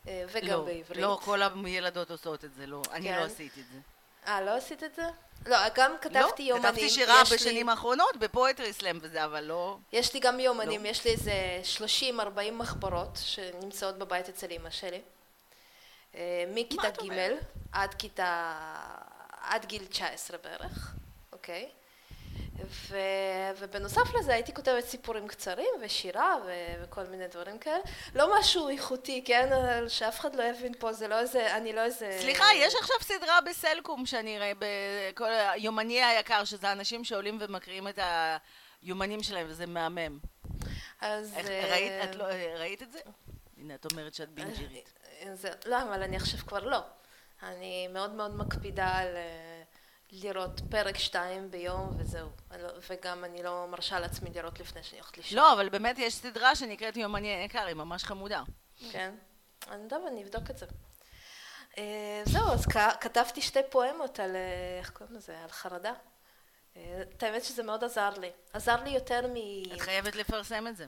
[0.08, 1.02] אה, וגם לא, בעברית.
[1.02, 2.82] לא, כל הילדות עושות את זה, לא.
[2.84, 2.92] כן.
[2.92, 3.22] אני לא כן.
[3.22, 3.78] עשיתי את זה.
[4.26, 5.02] אה, לא עשית את זה?
[5.46, 6.72] לא, גם כתבתי לא, יומנים.
[6.72, 7.70] כתבתי שירה בשנים לי...
[7.70, 9.76] האחרונות בפואטרי סלאם וזה, אבל לא...
[9.92, 10.88] יש לי גם יומנים, לא.
[10.88, 11.62] יש לי איזה
[12.20, 15.00] 30-40 מחברות שנמצאות בבית אצל אמא שלי.
[16.14, 17.36] אה, מכיתה ג'
[17.72, 18.52] עד כיתה...
[19.40, 20.94] עד גיל 19 בערך,
[21.32, 21.68] אוקיי?
[22.68, 22.96] ו...
[23.58, 26.52] ובנוסף לזה הייתי כותבת סיפורים קצרים ושירה ו...
[26.82, 27.78] וכל מיני דברים כאלה.
[28.14, 29.50] לא משהו איכותי, כן?
[29.88, 32.18] שאף אחד לא יבין פה, זה לא איזה, אני לא איזה...
[32.20, 37.98] סליחה, יש עכשיו סדרה בסלקום שאני אראה, בכל היומני היקר, שזה אנשים שעולים ומקריאים את
[38.82, 40.18] היומנים שלהם, וזה מהמם.
[41.00, 41.34] אז...
[41.36, 42.24] איך, אה, ראית, את לא,
[42.58, 42.98] ראית את זה?
[43.56, 44.92] הנה, את אומרת שאת בינג'רית.
[45.34, 46.78] זה, לא, אבל אני עכשיו כבר לא.
[47.42, 49.53] אני מאוד מאוד מקפידה על אה,
[50.22, 52.28] לראות פרק שתיים ביום וזהו.
[52.58, 55.38] לא- וגם אני לא מרשה לעצמי לראות לפני שאני הולכת לישון.
[55.38, 58.42] לא, אבל באמת יש סדרה שנקראת יומני היקר, היא ממש חמודה.
[58.92, 59.14] כן.
[59.68, 60.66] אני טוב, אני אבדוק את זה.
[61.78, 62.66] אה, זהו, אז
[63.00, 65.38] כתבתי שתי פואמות על, אה, איך קוראים לזה?
[65.38, 65.92] על חרדה.
[66.76, 68.30] אה, את האמת שזה מאוד עזר לי.
[68.52, 69.34] עזר לי יותר מ...
[69.74, 70.86] את חייבת לפרסם את זה.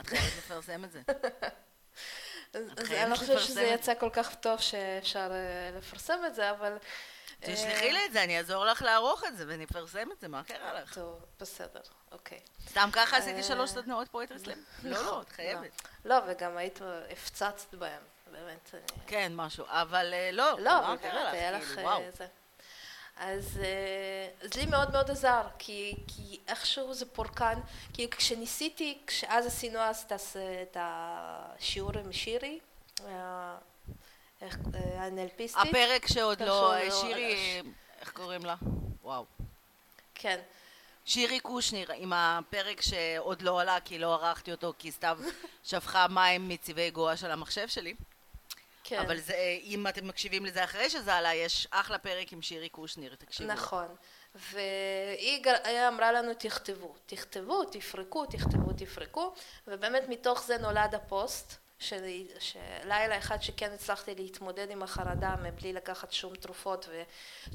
[0.00, 1.00] את חייבת לפרסם את זה.
[2.54, 5.32] אני לא חושבת שזה יצא כל כך טוב שאפשר
[5.76, 6.76] לפרסם את זה, אבל...
[7.42, 10.42] תשלחי אה, לי את זה, אני אעזור לך לערוך את זה ונפרסם את זה, מה
[10.44, 10.94] קרה לך?
[10.94, 11.80] טוב, בסדר,
[12.12, 12.40] אוקיי.
[12.68, 14.58] סתם ככה עשיתי אה, שלוש סדנאות פואטרי סלאם.
[14.82, 15.82] לא, לא, את חייבת.
[16.04, 16.78] לא, וגם היית
[17.12, 18.70] הפצצת בהם, באמת.
[18.74, 21.04] אני- כן, משהו, אבל אה, לא, לא, באמת?
[21.32, 21.88] היה לך כאילו.
[21.88, 22.26] אה, זה.
[23.16, 27.58] אז, אה, אז לי מאוד מאוד עזר, כי, כי איכשהו זה פורקן,
[27.92, 30.06] כי כשניסיתי, כשאז עשינו אז
[30.62, 32.60] את השיעור עם שירי,
[33.06, 33.56] אה,
[34.42, 37.62] איך- אה, הנלפיסטית, הפרק שעוד פרק לא, שעוד לא שירי,
[38.00, 38.54] איך קוראים לה?
[39.02, 39.24] וואו.
[40.14, 40.40] כן,
[41.04, 45.18] שירי קושניר, עם הפרק שעוד לא עלה כי לא ערכתי אותו כי סתיו
[45.64, 47.94] שפכה מים מצבעי גואה של המחשב שלי.
[48.84, 52.68] כן, אבל זה, אם אתם מקשיבים לזה אחרי שזה עלה, יש אחלה פרק עם שירי
[52.68, 53.52] קושניר, תקשיבו.
[53.52, 53.86] נכון.
[54.34, 55.44] והיא
[55.88, 59.34] אמרה לנו תכתבו, תכתבו, תפרקו, תכתבו, תפרקו,
[59.66, 66.12] ובאמת מתוך זה נולד הפוסט, שלי- שלילה אחד שכן הצלחתי להתמודד עם החרדה מבלי לקחת
[66.12, 66.88] שום תרופות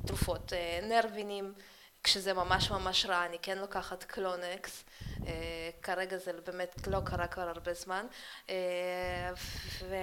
[0.03, 1.53] ותרופות אה, נרבינים,
[2.03, 4.83] כשזה ממש ממש רע, אני כן לוקחת קלונקס,
[5.27, 8.05] אה, כרגע זה באמת לא קרה כבר הרבה זמן,
[8.49, 8.55] אה,
[9.81, 9.95] ו...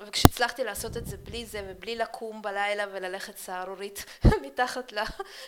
[0.00, 4.04] וכשהצלחתי לעשות את זה בלי זה ובלי לקום בלילה וללכת סהרורית
[4.46, 4.98] מתחת, ל...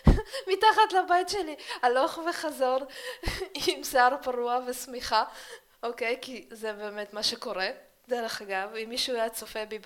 [0.53, 2.79] מתחת לבית שלי, הלוך וחזור
[3.67, 5.23] עם שיער פרוע ושמיכה,
[5.83, 6.17] אוקיי?
[6.21, 7.67] כי זה באמת מה שקורה.
[8.09, 9.79] דרך אגב, אם מישהו היה צופה בי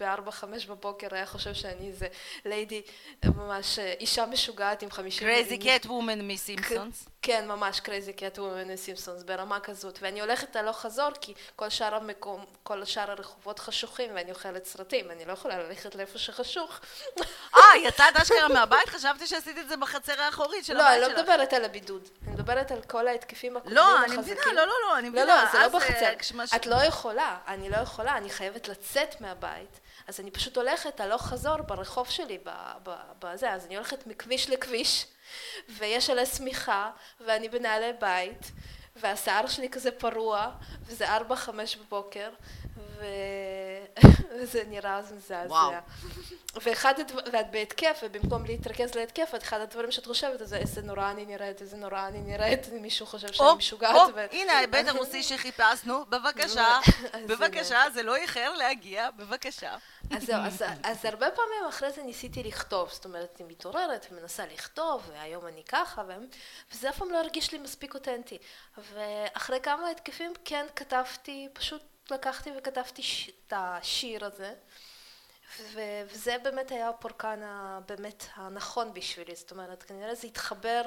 [0.00, 2.06] בארבע, חמש בבוקר, היה חושב שאני איזה
[2.44, 2.82] ליידי,
[3.24, 5.28] ממש אה, אישה משוגעת עם חמישים...
[5.28, 7.08] crazy cat woman מ Simpsons.
[7.26, 11.94] כן, ממש crazy cat woman Simpsons ברמה כזאת, ואני הולכת הלוך חזור כי כל שאר
[11.94, 16.80] המקום, כל שאר הרחובות חשוכים ואני אוכלת סרטים, אני לא יכולה ללכת לאיפה שחשוך.
[17.54, 18.88] אה, יצאת אשכרה מהבית?
[18.88, 21.18] חשבתי שעשית את זה בחצר האחורית של לא, אני הבית לא שלך.
[21.18, 24.04] מדברת על הבידוד, אני מדברת על כל ההתקפים הקודמים לא.
[24.04, 25.26] אני מבינה, לא, לא, לא, אני לא, מבינה.
[25.26, 26.12] לא, זה לא אה, בחצר.
[26.56, 29.80] את לא יכולה, אני לא יכולה, אני חייבת לצאת מהבית.
[30.08, 32.38] אז אני פשוט הולכת הלוך חזור ברחוב שלי,
[33.18, 35.06] בזה, אז אני הולכת מכביש לכביש,
[35.68, 38.50] ויש עליה שמיכה, ואני בנעלי בית,
[38.96, 40.50] והשיער שלי כזה פרוע,
[40.82, 42.30] וזה ארבע, חמש בבוקר.
[44.40, 45.46] וזה נראה מזעזע.
[45.46, 45.72] וואו.
[46.62, 51.10] ואחד הדבר, ואת בהתקף, ובמקום להתרכז להתקף, את אחד הדברים שאת חושבת, זה איזה נורא
[51.10, 53.94] אני נראית, איזה נורא אני נראית, מישהו חושב שאני משוגעת.
[54.14, 56.78] ו- הנה ההיבט הרוסי שחיפשנו, בבקשה,
[57.12, 59.76] אז בבקשה, זה לא איחר להגיע, בבקשה.
[60.16, 64.46] אז זהו, אז, אז הרבה פעמים אחרי זה ניסיתי לכתוב, זאת אומרת, אני מתעוררת ומנסה
[64.46, 66.12] לכתוב, והיום אני ככה, ו...
[66.72, 68.38] וזה אף פעם לא הרגיש לי מספיק אותנטי.
[68.92, 73.28] ואחרי כמה התקפים כן כתבתי, פשוט לקחתי וכתבתי ש...
[73.28, 74.54] את השיר הזה,
[75.60, 75.80] ו...
[76.06, 80.82] וזה באמת היה הפורקן הבאמת הנכון בשבילי, זאת אומרת, כנראה זה התחבר,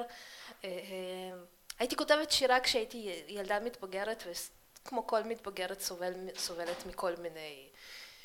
[0.64, 1.38] אה, אה,
[1.78, 4.24] הייתי כותבת שירה כשהייתי ילדה מתבגרת,
[4.82, 7.68] וכמו כל מתבגרת סובל, סובלת מכל מיני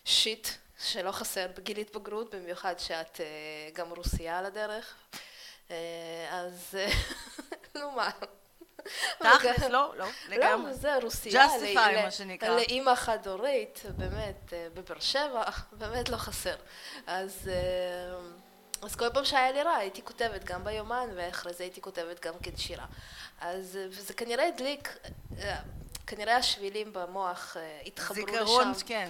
[0.06, 0.48] שיט
[0.80, 3.26] שלא חסר בגיל התבגרות, במיוחד שאת אה,
[3.74, 4.96] גם רוסייה על הדרך.
[6.30, 6.78] אז
[7.76, 8.10] נו מה.
[9.20, 10.72] תכלס, לא, לא, לגמרי.
[10.72, 11.48] לא, זה רוסיה.
[11.92, 12.50] ל- מה שנקרא.
[12.56, 15.44] לאימא חד-הורית, באמת, אה, בבאר שבע,
[15.80, 16.56] באמת לא חסר.
[17.08, 17.50] אז...
[17.54, 18.18] אה,
[18.82, 22.34] אז כל פעם שהיה לי רע הייתי כותבת גם ביומן ואחרי זה הייתי כותבת גם
[22.44, 22.86] כן שירה.
[23.42, 24.98] אז אה, וזה כנראה הדליק,
[25.40, 25.56] אה,
[26.08, 28.34] כנראה השבילים במוח התחברו לשם.
[28.34, 29.10] זיכרון, כן.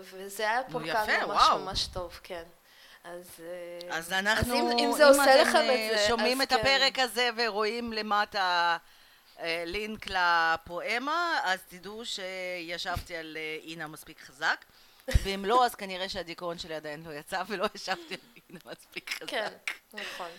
[0.00, 1.58] וזה היה פורקן ממש וואו.
[1.58, 2.42] ממש טוב, כן.
[3.06, 3.40] אז...
[3.40, 6.52] אה, אז אנחנו, אם, אם זה עושה אתם לכם אה, את זה, שומעים אז את
[6.52, 6.60] כן.
[6.60, 8.76] הפרק הזה ורואים למטה
[9.40, 14.64] אה, לינק לפואמה, אז תדעו שישבתי על אה, אינה מספיק חזק.
[15.22, 19.30] ואם לא, אז כנראה שהדיכאון שלי עדיין לא יצא ולא ישבתי על אינה מספיק חזק.
[19.30, 19.52] כן,
[19.92, 20.30] נכון.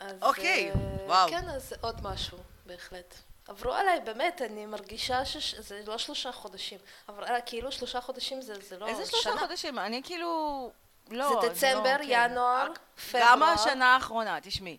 [0.00, 0.70] אז, אוקיי,
[1.06, 1.28] וואו.
[1.28, 3.14] כן, אז עוד משהו, בהחלט.
[3.48, 6.78] עברו עליי, באמת, אני מרגישה שזה לא שלושה חודשים.
[7.08, 9.40] עברו עליי, כאילו שלושה חודשים זה, זה לא איזה שלושה שנה.
[9.40, 9.78] חודשים?
[9.78, 10.72] אני כאילו...
[11.10, 12.28] לא, זה דצמבר, לא, כן.
[12.30, 12.66] ינואר,
[13.14, 13.52] גם פברואר.
[13.52, 14.78] השנה האחרונה, תשמעי.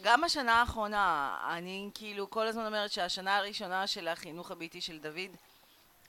[0.00, 5.36] גם השנה האחרונה, אני כאילו כל הזמן אומרת שהשנה הראשונה של החינוך הביתי של דוד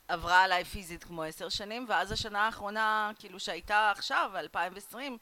[0.08, 5.18] עברה עליי פיזית כמו עשר שנים, ואז השנה האחרונה, כאילו שהייתה עכשיו, 2020,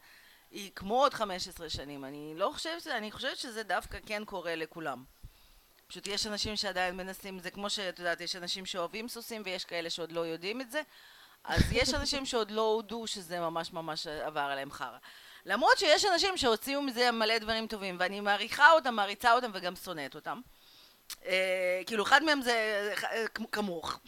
[0.50, 2.04] היא כמו עוד 15 שנים.
[2.04, 5.04] אני לא חושבת, אני חושבת שזה דווקא כן קורה לכולם.
[5.86, 9.90] פשוט יש אנשים שעדיין מנסים, זה כמו שאת יודעת, יש אנשים שאוהבים סוסים ויש כאלה
[9.90, 10.82] שעוד לא יודעים את זה,
[11.44, 14.98] אז יש אנשים שעוד לא הודו שזה ממש ממש עבר עליהם חרא.
[15.46, 20.14] למרות שיש אנשים שהוציאו מזה מלא דברים טובים, ואני מעריכה אותם, מעריצה אותם וגם שונאת
[20.14, 20.40] אותם.
[21.26, 23.98] אה, כאילו, אחד מהם זה אה, כמוך.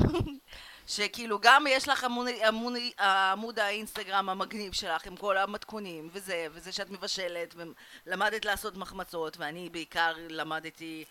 [0.87, 6.73] שכאילו גם יש לך עמוד, עמוד, עמוד האינסטגרם המגניב שלך עם כל המתכונים וזה, וזה
[6.73, 7.55] שאת מבשלת
[8.07, 11.05] ולמדת לעשות מחמצות ואני בעיקר למדתי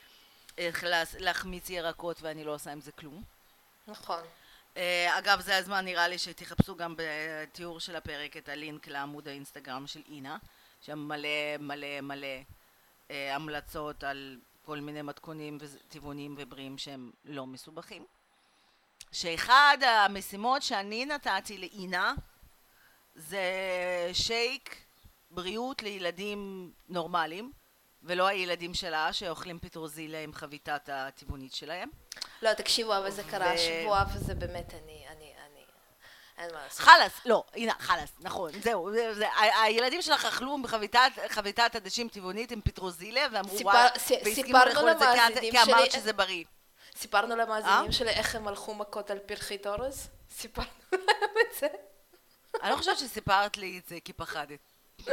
[0.57, 0.83] איך
[1.19, 3.23] להחמיץ ירקות ואני לא עושה עם זה כלום.
[3.87, 4.21] נכון.
[4.77, 9.87] אה, אגב, זה הזמן נראה לי שתחפשו גם בתיאור של הפרק את הלינק לעמוד האינסטגרם
[9.87, 10.37] של אינה,
[10.81, 12.27] שם מלא מלא מלא
[13.11, 18.05] אה, המלצות על כל מיני מתכונים וטבעונים ובריאים שהם לא מסובכים.
[19.11, 22.13] שאחד המשימות שאני נתתי לאינה
[23.15, 23.41] זה
[24.13, 24.85] שייק
[25.31, 27.51] בריאות לילדים נורמליים
[28.03, 31.89] ולא הילדים שלה שאוכלים פטרוזילה עם חביתת הטבעונית שלהם.
[32.41, 35.63] לא, תקשיבו, אבל זה קרה השבוע וזה באמת אני, אני, אני,
[36.37, 36.79] אין מה לעשות.
[36.79, 39.25] חלאס, לא, הנה, חלאס, נכון, זהו, זה, זה,
[39.63, 43.87] הילדים שלך אכלו בחביתת עדשים טבעונית עם פטרוזילה ואמרו וואו,
[44.25, 46.43] והסכימו לאכול את זה כי אמרת שזה בריא.
[46.95, 47.91] סיפרנו למאזינים אה?
[47.91, 50.09] שלי איך הם הלכו מכות על פרחית אורז?
[50.31, 51.67] סיפרנו להם את זה.
[52.61, 54.59] אני לא חושבת שסיפרת לי את זה כי פחדת.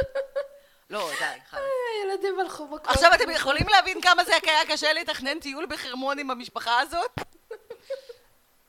[0.91, 1.61] לא, די, חלאס.
[2.03, 2.87] הילדים הלכו מכות.
[2.87, 7.11] עכשיו אתם יכולים להבין כמה זה היה קשה לתכנן טיול בחרמון עם המשפחה הזאת?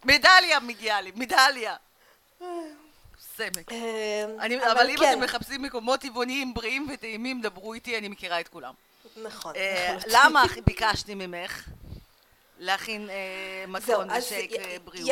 [0.04, 1.76] מדליה מגיעה לי, מדליה.
[3.36, 3.72] סמק.
[3.72, 5.12] אה, אבל אם כן.
[5.12, 8.74] אתם מחפשים מקומות טבעוניים, בריאים וטעימים, דברו איתי, אני מכירה את כולם.
[9.16, 9.56] נכון.
[9.56, 11.68] אה, למה ביקשתי ממך?
[12.58, 15.08] להכין אה, מתכון ושייק אה, בריאות.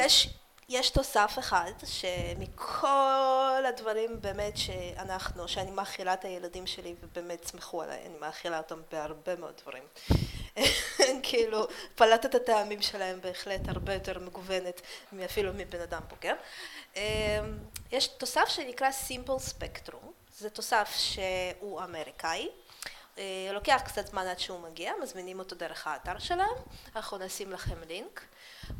[0.70, 8.06] יש, תוסף אחד שמכל הדברים באמת שאנחנו, שאני מאכילה את הילדים שלי ובאמת סמכו עליי,
[8.06, 9.82] אני מאכילה אותם בהרבה מאוד דברים.
[11.28, 14.80] כאילו, פלטת הטעמים שלהם בהחלט הרבה יותר מגוונת
[15.24, 16.34] אפילו מבן אדם בוגר.
[16.96, 17.02] אמ,
[17.92, 20.06] יש תוסף שנקרא Simple Spectrum,
[20.38, 22.48] זה תוסף שהוא אמריקאי.
[23.20, 26.56] אה, לוקח קצת זמן עד שהוא מגיע, מזמינים אותו דרך האתר שלהם,
[26.96, 28.24] אנחנו נשים לכם לינק.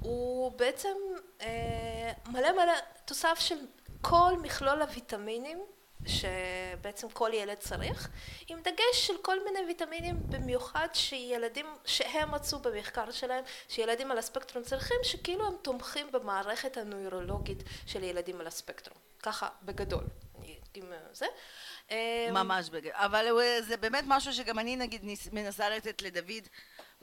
[0.00, 0.96] הוא בעצם
[1.40, 2.72] אה, מלא מלא
[3.04, 3.58] תוסף של
[4.00, 5.58] כל מכלול הוויטמינים
[6.06, 8.08] שבעצם כל ילד צריך,
[8.48, 14.64] עם דגש של כל מיני ויטמינים במיוחד שילדים, שהם מצאו במחקר שלהם, שילדים על הספקטרום
[14.64, 20.04] צריכים, שכאילו הם תומכים במערכת הנוירולוגית של ילדים על הספקטרום, ככה בגדול,
[21.12, 21.26] זה.
[21.90, 23.26] אמ, ממש בגלל, אבל
[23.60, 26.48] זה באמת משהו שגם אני נגיד מנסה לתת לדוד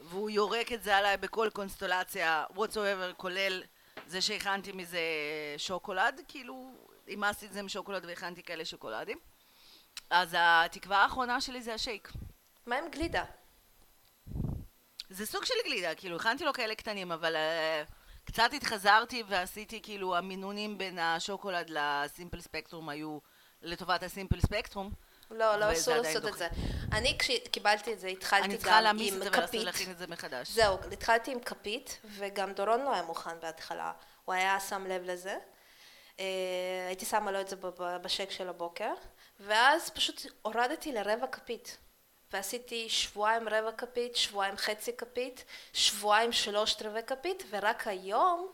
[0.00, 3.62] והוא יורק את זה עליי בכל קונסטולציה whatsoever כולל
[4.06, 5.00] זה שהכנתי מזה
[5.56, 6.70] שוקולד כאילו
[7.08, 9.18] אימסתי את זה עם שוקולד והכנתי כאלה שוקולדים
[10.10, 12.12] אז התקווה האחרונה שלי זה השייק
[12.66, 13.24] מה עם גלידה?
[15.10, 17.92] זה סוג של גלידה כאילו הכנתי לו כאלה קטנים אבל uh,
[18.24, 23.18] קצת התחזרתי ועשיתי כאילו המינונים בין השוקולד לסימפל ספקטרום היו
[23.62, 24.90] לטובת הסימפל ספקטרום.
[25.30, 26.48] לא, לא אסור לעשות את זה.
[26.92, 28.56] אני כשקיבלתי את זה התחלתי גם עם כפית.
[28.56, 30.50] אני צריכה להעמיס את זה ולהכין את זה מחדש.
[30.50, 33.92] זהו, התחלתי עם כפית, וגם דורון לא היה מוכן בהתחלה.
[34.24, 35.38] הוא היה שם לב לזה.
[36.20, 36.24] אה,
[36.86, 37.56] הייתי שמה לו את זה
[38.02, 38.92] בשק של הבוקר,
[39.40, 41.78] ואז פשוט הורדתי לרבע כפית.
[42.32, 48.52] ועשיתי שבועיים רבע כפית, שבועיים חצי כפית, שבועיים שלושת רבעי כפית, ורק היום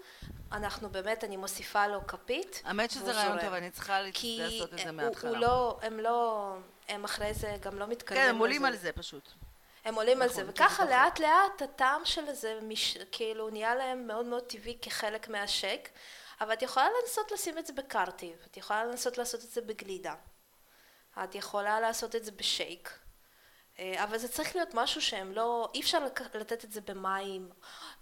[0.55, 2.63] אנחנו באמת, אני מוסיפה לו כפית.
[2.65, 5.33] האמת שזה רעיון טוב, אני צריכה לעשות את זה מההתחלה.
[5.33, 6.55] כי לא, הם לא,
[6.89, 9.29] הם אחרי זה גם לא מתקדמים כן, הם עולים על זה פשוט.
[9.85, 12.59] הם עולים על זה, נכון, וככה לאט לאט הטעם של זה
[13.13, 15.89] כאילו נהיה להם מאוד מאוד טבעי כחלק מהשק,
[16.41, 20.15] אבל את יכולה לנסות לשים את זה בקרטיב, את יכולה לנסות לעשות את זה בגלידה,
[21.25, 22.99] את יכולה לעשות את זה בשייק.
[23.79, 25.99] אה, אבל זה צריך להיות משהו שהם לא, אי אפשר
[26.35, 27.51] לתת את זה במים.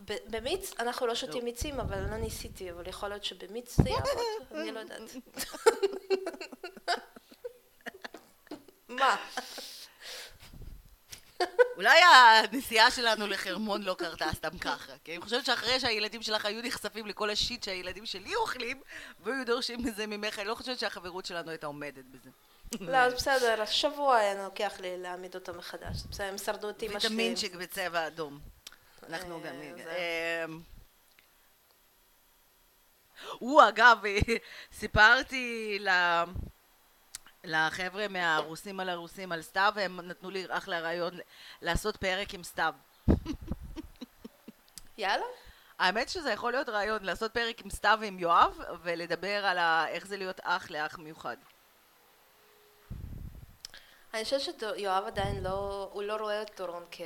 [0.01, 1.45] במיץ, אנחנו לא שותים לא.
[1.45, 4.11] מיצים, אבל לא ניסיתי, אבל יכול להיות שבמיץ זה יעבוד,
[4.53, 5.01] אני לא יודעת.
[8.89, 9.17] מה?
[11.77, 16.63] אולי הנסיעה שלנו לחרמון לא קרתה סתם ככה, כי אני חושבת שאחרי שהילדים שלך היו
[16.63, 18.81] נחשפים לכל השיט שהילדים שלי אוכלים,
[19.21, 22.31] והיו דורשים מזה ממך, אני לא חושבת שהחברות שלנו הייתה עומדת בזה.
[22.81, 25.97] לא, אז בסדר, שבוע היה לוקח לי להעמיד אותם מחדש.
[26.11, 27.19] בסדר, הם שרדו אותי משלים.
[27.19, 28.39] ויטמינצ'יק בצבע אדום.
[29.09, 29.55] אנחנו גם...
[33.39, 33.99] הוא אגב,
[34.81, 35.79] סיפרתי
[37.45, 41.19] לחבר'ה מהרוסים על הרוסים על סתיו, והם נתנו לי אחלה רעיון
[41.63, 42.75] לעשות פרק עם סתיו.
[44.99, 45.25] יאללה.
[45.79, 49.89] האמת שזה יכול להיות רעיון, לעשות פרק עם סתיו ועם יואב, ולדבר על ה...
[49.89, 51.37] איך זה להיות אח לאח מיוחד.
[54.15, 57.01] אני חושבת שיואב עדיין לא, הוא לא רואה את דורון כ...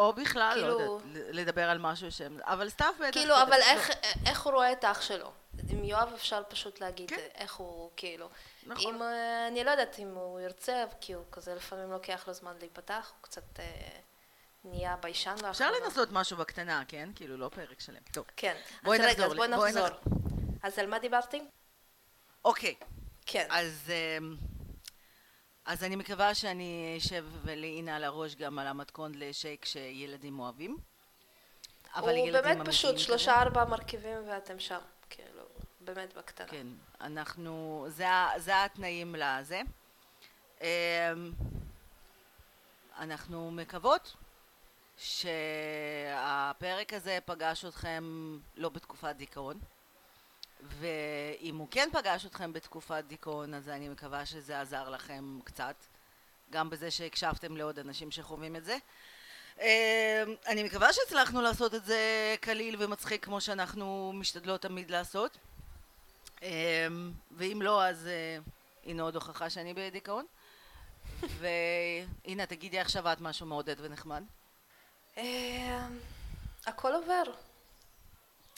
[0.00, 1.02] או בכלל, לא כאילו- יודעת,
[1.34, 2.38] לדבר על משהו שהם...
[2.42, 3.12] אבל סתיו בטח...
[3.12, 3.64] כאילו, אבל לא.
[3.64, 3.90] איך,
[4.26, 5.32] איך הוא רואה את אח שלו?
[5.68, 7.16] עם יואב אפשר פשוט להגיד כן.
[7.34, 8.28] איך הוא, כאילו.
[8.66, 8.94] נכון.
[8.94, 12.52] אם, אה, אני לא יודעת אם הוא ירצה, כי הוא כזה לפעמים לוקח לו זמן
[12.60, 13.64] להיפתח, הוא קצת אה,
[14.64, 15.50] נהיה ביישן לאחרונה.
[15.50, 17.08] אפשר לנסות משהו בקטנה, כן?
[17.14, 18.00] כאילו, לא פרק שלם.
[18.12, 18.24] טוב.
[18.36, 18.56] כן.
[18.82, 19.86] בואי אז רגע, נחזור אז בואי נחזור.
[19.88, 19.98] נח-
[20.62, 21.42] אז על מה דיברתי?
[22.44, 22.74] אוקיי.
[23.26, 23.46] כן.
[23.50, 24.36] אז, אמ,
[25.70, 30.78] אז אני מקווה שאני אשב ולעינה על הראש גם על המתכון לשייק שילדים אוהבים.
[31.94, 32.98] אבל הוא באמת פשוט.
[32.98, 34.78] שלושה ארבעה מרכיבים ואתם שם,
[35.10, 35.42] כאילו,
[35.80, 36.46] באמת בקטנה.
[36.46, 36.66] כן,
[37.00, 38.04] אנחנו, זה,
[38.36, 39.60] זה התנאים לזה.
[40.60, 40.66] אמ,
[42.98, 44.16] אנחנו מקוות
[44.96, 49.58] שהפרק הזה פגש אתכם לא בתקופת דיכאון,
[50.62, 55.74] ואם הוא כן פגש אתכם בתקופת דיכאון, אז אני מקווה שזה עזר לכם קצת,
[56.50, 58.76] גם בזה שהקשבתם לעוד אנשים שחווים את זה.
[59.60, 59.64] אמ,
[60.46, 65.38] אני מקווה שהצלחנו לעשות את זה קליל ומצחיק כמו שאנחנו משתדלות תמיד לעשות.
[66.42, 68.38] אמ, ואם לא, אז אה,
[68.86, 70.26] הנה עוד הוכחה שאני בדיכאון.
[71.40, 74.22] והנה, תגידי עכשיו את משהו מעודד ונחמד.
[75.18, 75.86] אה,
[76.66, 77.22] הכל עובר.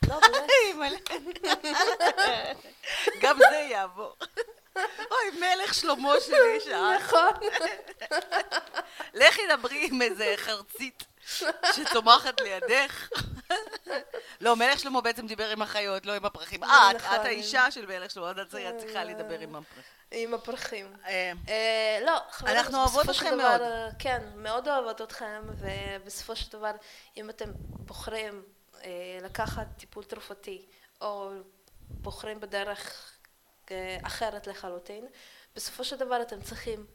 [0.09, 0.21] לא,
[0.79, 1.11] באמת.
[3.23, 4.17] גם זה יעבור.
[5.11, 7.01] אוי, מלך שלמה שלי שאת.
[7.01, 7.31] נכון.
[9.15, 11.05] לכי דברי עם איזה חרצית
[11.73, 13.09] שצומחת לידך.
[14.41, 16.65] לא, מלך שלמה בעצם דיבר עם החיות, לא עם הפרחים.
[16.65, 17.15] את, נכון.
[17.15, 19.83] את האישה של מלך שלמה, את צריכה לדבר עם הפרחים.
[20.13, 20.97] עם הפרחים.
[21.07, 23.61] אה, אה, לא, חברים, אנחנו אוהבות אתכם מאוד.
[23.61, 26.71] אה, כן, מאוד אוהבות אתכם, ובסופו של דבר,
[27.17, 28.62] אם אתם בוחרים אה,
[29.23, 30.67] לקחת טיפול תרופתי,
[31.01, 31.31] או
[31.91, 33.13] בוחרים בדרך
[33.71, 35.07] אה, אחרת לחלוטין,
[35.57, 36.87] בסופו של דבר אתם צריכים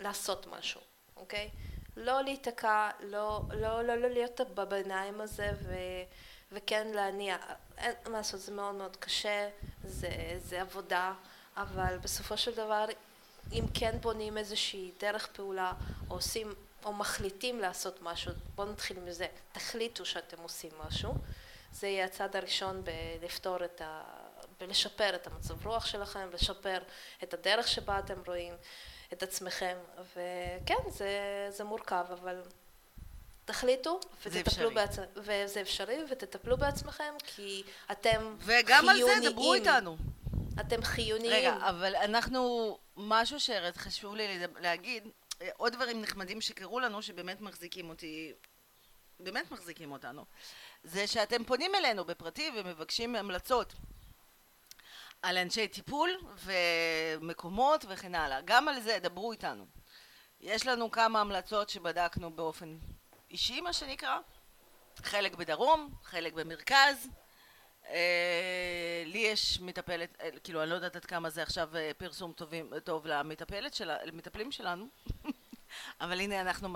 [0.00, 0.80] לעשות משהו,
[1.16, 1.50] אוקיי?
[1.96, 5.74] לא להיתקע, לא, לא, לא, לא להיות בביניים הזה, ו...
[6.52, 7.36] וכן להניע,
[7.78, 9.48] אין מה לעשות, זה מאוד מאוד קשה,
[9.84, 10.08] זה,
[10.38, 11.14] זה עבודה,
[11.56, 12.84] אבל בסופו של דבר,
[13.52, 15.72] אם כן בונים איזושהי דרך פעולה,
[16.10, 16.54] או עושים,
[16.84, 21.14] או מחליטים לעשות משהו, בואו נתחיל מזה, תחליטו שאתם עושים משהו,
[21.72, 22.82] זה יהיה הצעד הראשון
[23.20, 24.02] בלפתור את ה...
[24.60, 26.78] בלשפר את המצב רוח שלכם, לשפר
[27.22, 28.54] את הדרך שבה אתם רואים
[29.12, 29.76] את עצמכם,
[30.12, 31.10] וכן, זה,
[31.50, 32.42] זה מורכב, אבל
[33.44, 34.70] תחליטו ותטפלו.
[34.70, 37.62] בעצמכם, וזה אפשרי, ותטפלו בעצמכם, כי
[37.92, 39.32] אתם וגם על זה חיוניים.
[39.32, 39.96] דברו איתנו.
[40.60, 41.32] אתם חיוניים.
[41.32, 45.08] רגע, אבל אנחנו, משהו שחשוב לי להגיד,
[45.56, 48.32] עוד דברים נחמדים שקרו לנו שבאמת מחזיקים אותי,
[49.20, 50.24] באמת מחזיקים אותנו,
[50.84, 53.74] זה שאתם פונים אלינו בפרטי ומבקשים המלצות
[55.22, 56.10] על אנשי טיפול
[56.44, 58.40] ומקומות וכן הלאה.
[58.44, 59.66] גם על זה דברו איתנו.
[60.40, 62.78] יש לנו כמה המלצות שבדקנו באופן
[63.30, 64.18] אישי, מה שנקרא,
[64.96, 67.08] חלק בדרום, חלק במרכז.
[67.90, 72.32] אה, לי יש מטפלת, אה, כאילו אני לא יודעת עד כמה זה עכשיו אה, פרסום
[72.32, 74.88] טובים, טוב למטפלת למטפלים שלנו,
[76.00, 76.68] אבל הנה אנחנו,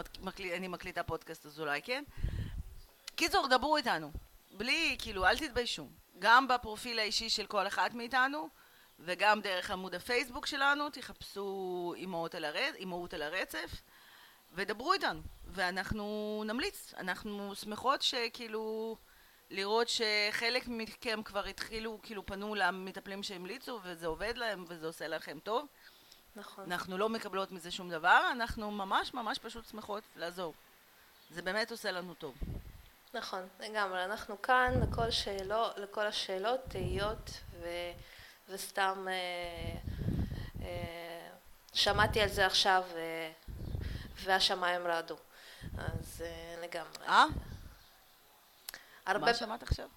[0.57, 2.05] אני מקליטה פודקאסט אז אולי כן.
[3.15, 4.13] קיצור, דברו איתנו,
[4.51, 5.89] בלי, כאילו, אל תתביישו.
[6.19, 8.49] גם בפרופיל האישי של כל אחת מאיתנו,
[8.99, 12.75] וגם דרך עמוד הפייסבוק שלנו, תחפשו אימהות על, הרצ...
[12.75, 13.83] אימהות על הרצף,
[14.53, 16.95] ודברו איתנו, ואנחנו נמליץ.
[16.99, 18.97] אנחנו שמחות שכאילו,
[19.51, 25.39] לראות שחלק מכם כבר התחילו, כאילו פנו למטפלים שהמליצו, וזה עובד להם, וזה עושה לכם
[25.39, 25.67] טוב.
[26.37, 26.65] נכון.
[26.73, 30.55] אנחנו לא מקבלות מזה שום דבר, אנחנו ממש ממש פשוט שמחות לעזור.
[31.31, 32.35] זה באמת עושה לנו טוב.
[33.15, 34.05] נכון, לגמרי.
[34.05, 37.31] אנחנו כאן לכל, שאלו, לכל השאלות, תהיות,
[37.61, 37.69] ו,
[38.49, 39.79] וסתם אה,
[40.63, 41.29] אה,
[41.75, 43.31] שמעתי על זה עכשיו, אה,
[44.23, 45.17] והשמיים רעדו.
[45.79, 47.07] אז אה, לגמרי.
[47.07, 47.25] אה?
[49.07, 49.89] הרבה, מה שמעת עכשיו?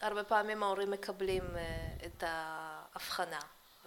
[0.00, 3.40] הרבה פעמים ההורים מקבלים אה, את ההבחנה,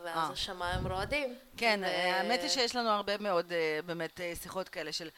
[0.04, 0.34] ואז אה.
[0.34, 1.36] השמיים רועדים.
[1.58, 5.10] כן, ו- האמת היא שיש לנו הרבה מאוד אה, באמת שיחות כאלה של...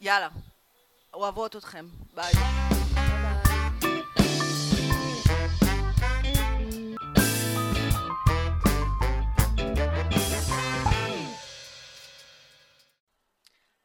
[0.00, 0.28] יאללה,
[1.14, 2.32] אוהבות אתכם, ביי.
[2.32, 2.66] ביי.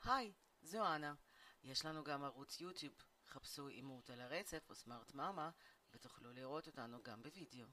[0.06, 0.32] היי,
[0.64, 1.14] זו אנה.
[1.64, 2.94] יש לנו גם ערוץ יוטיוב.
[3.28, 5.50] חפשו אימות על הרצף או סמארט מאמה
[5.94, 7.68] ותוכלו לראות אותנו גם בווידאו.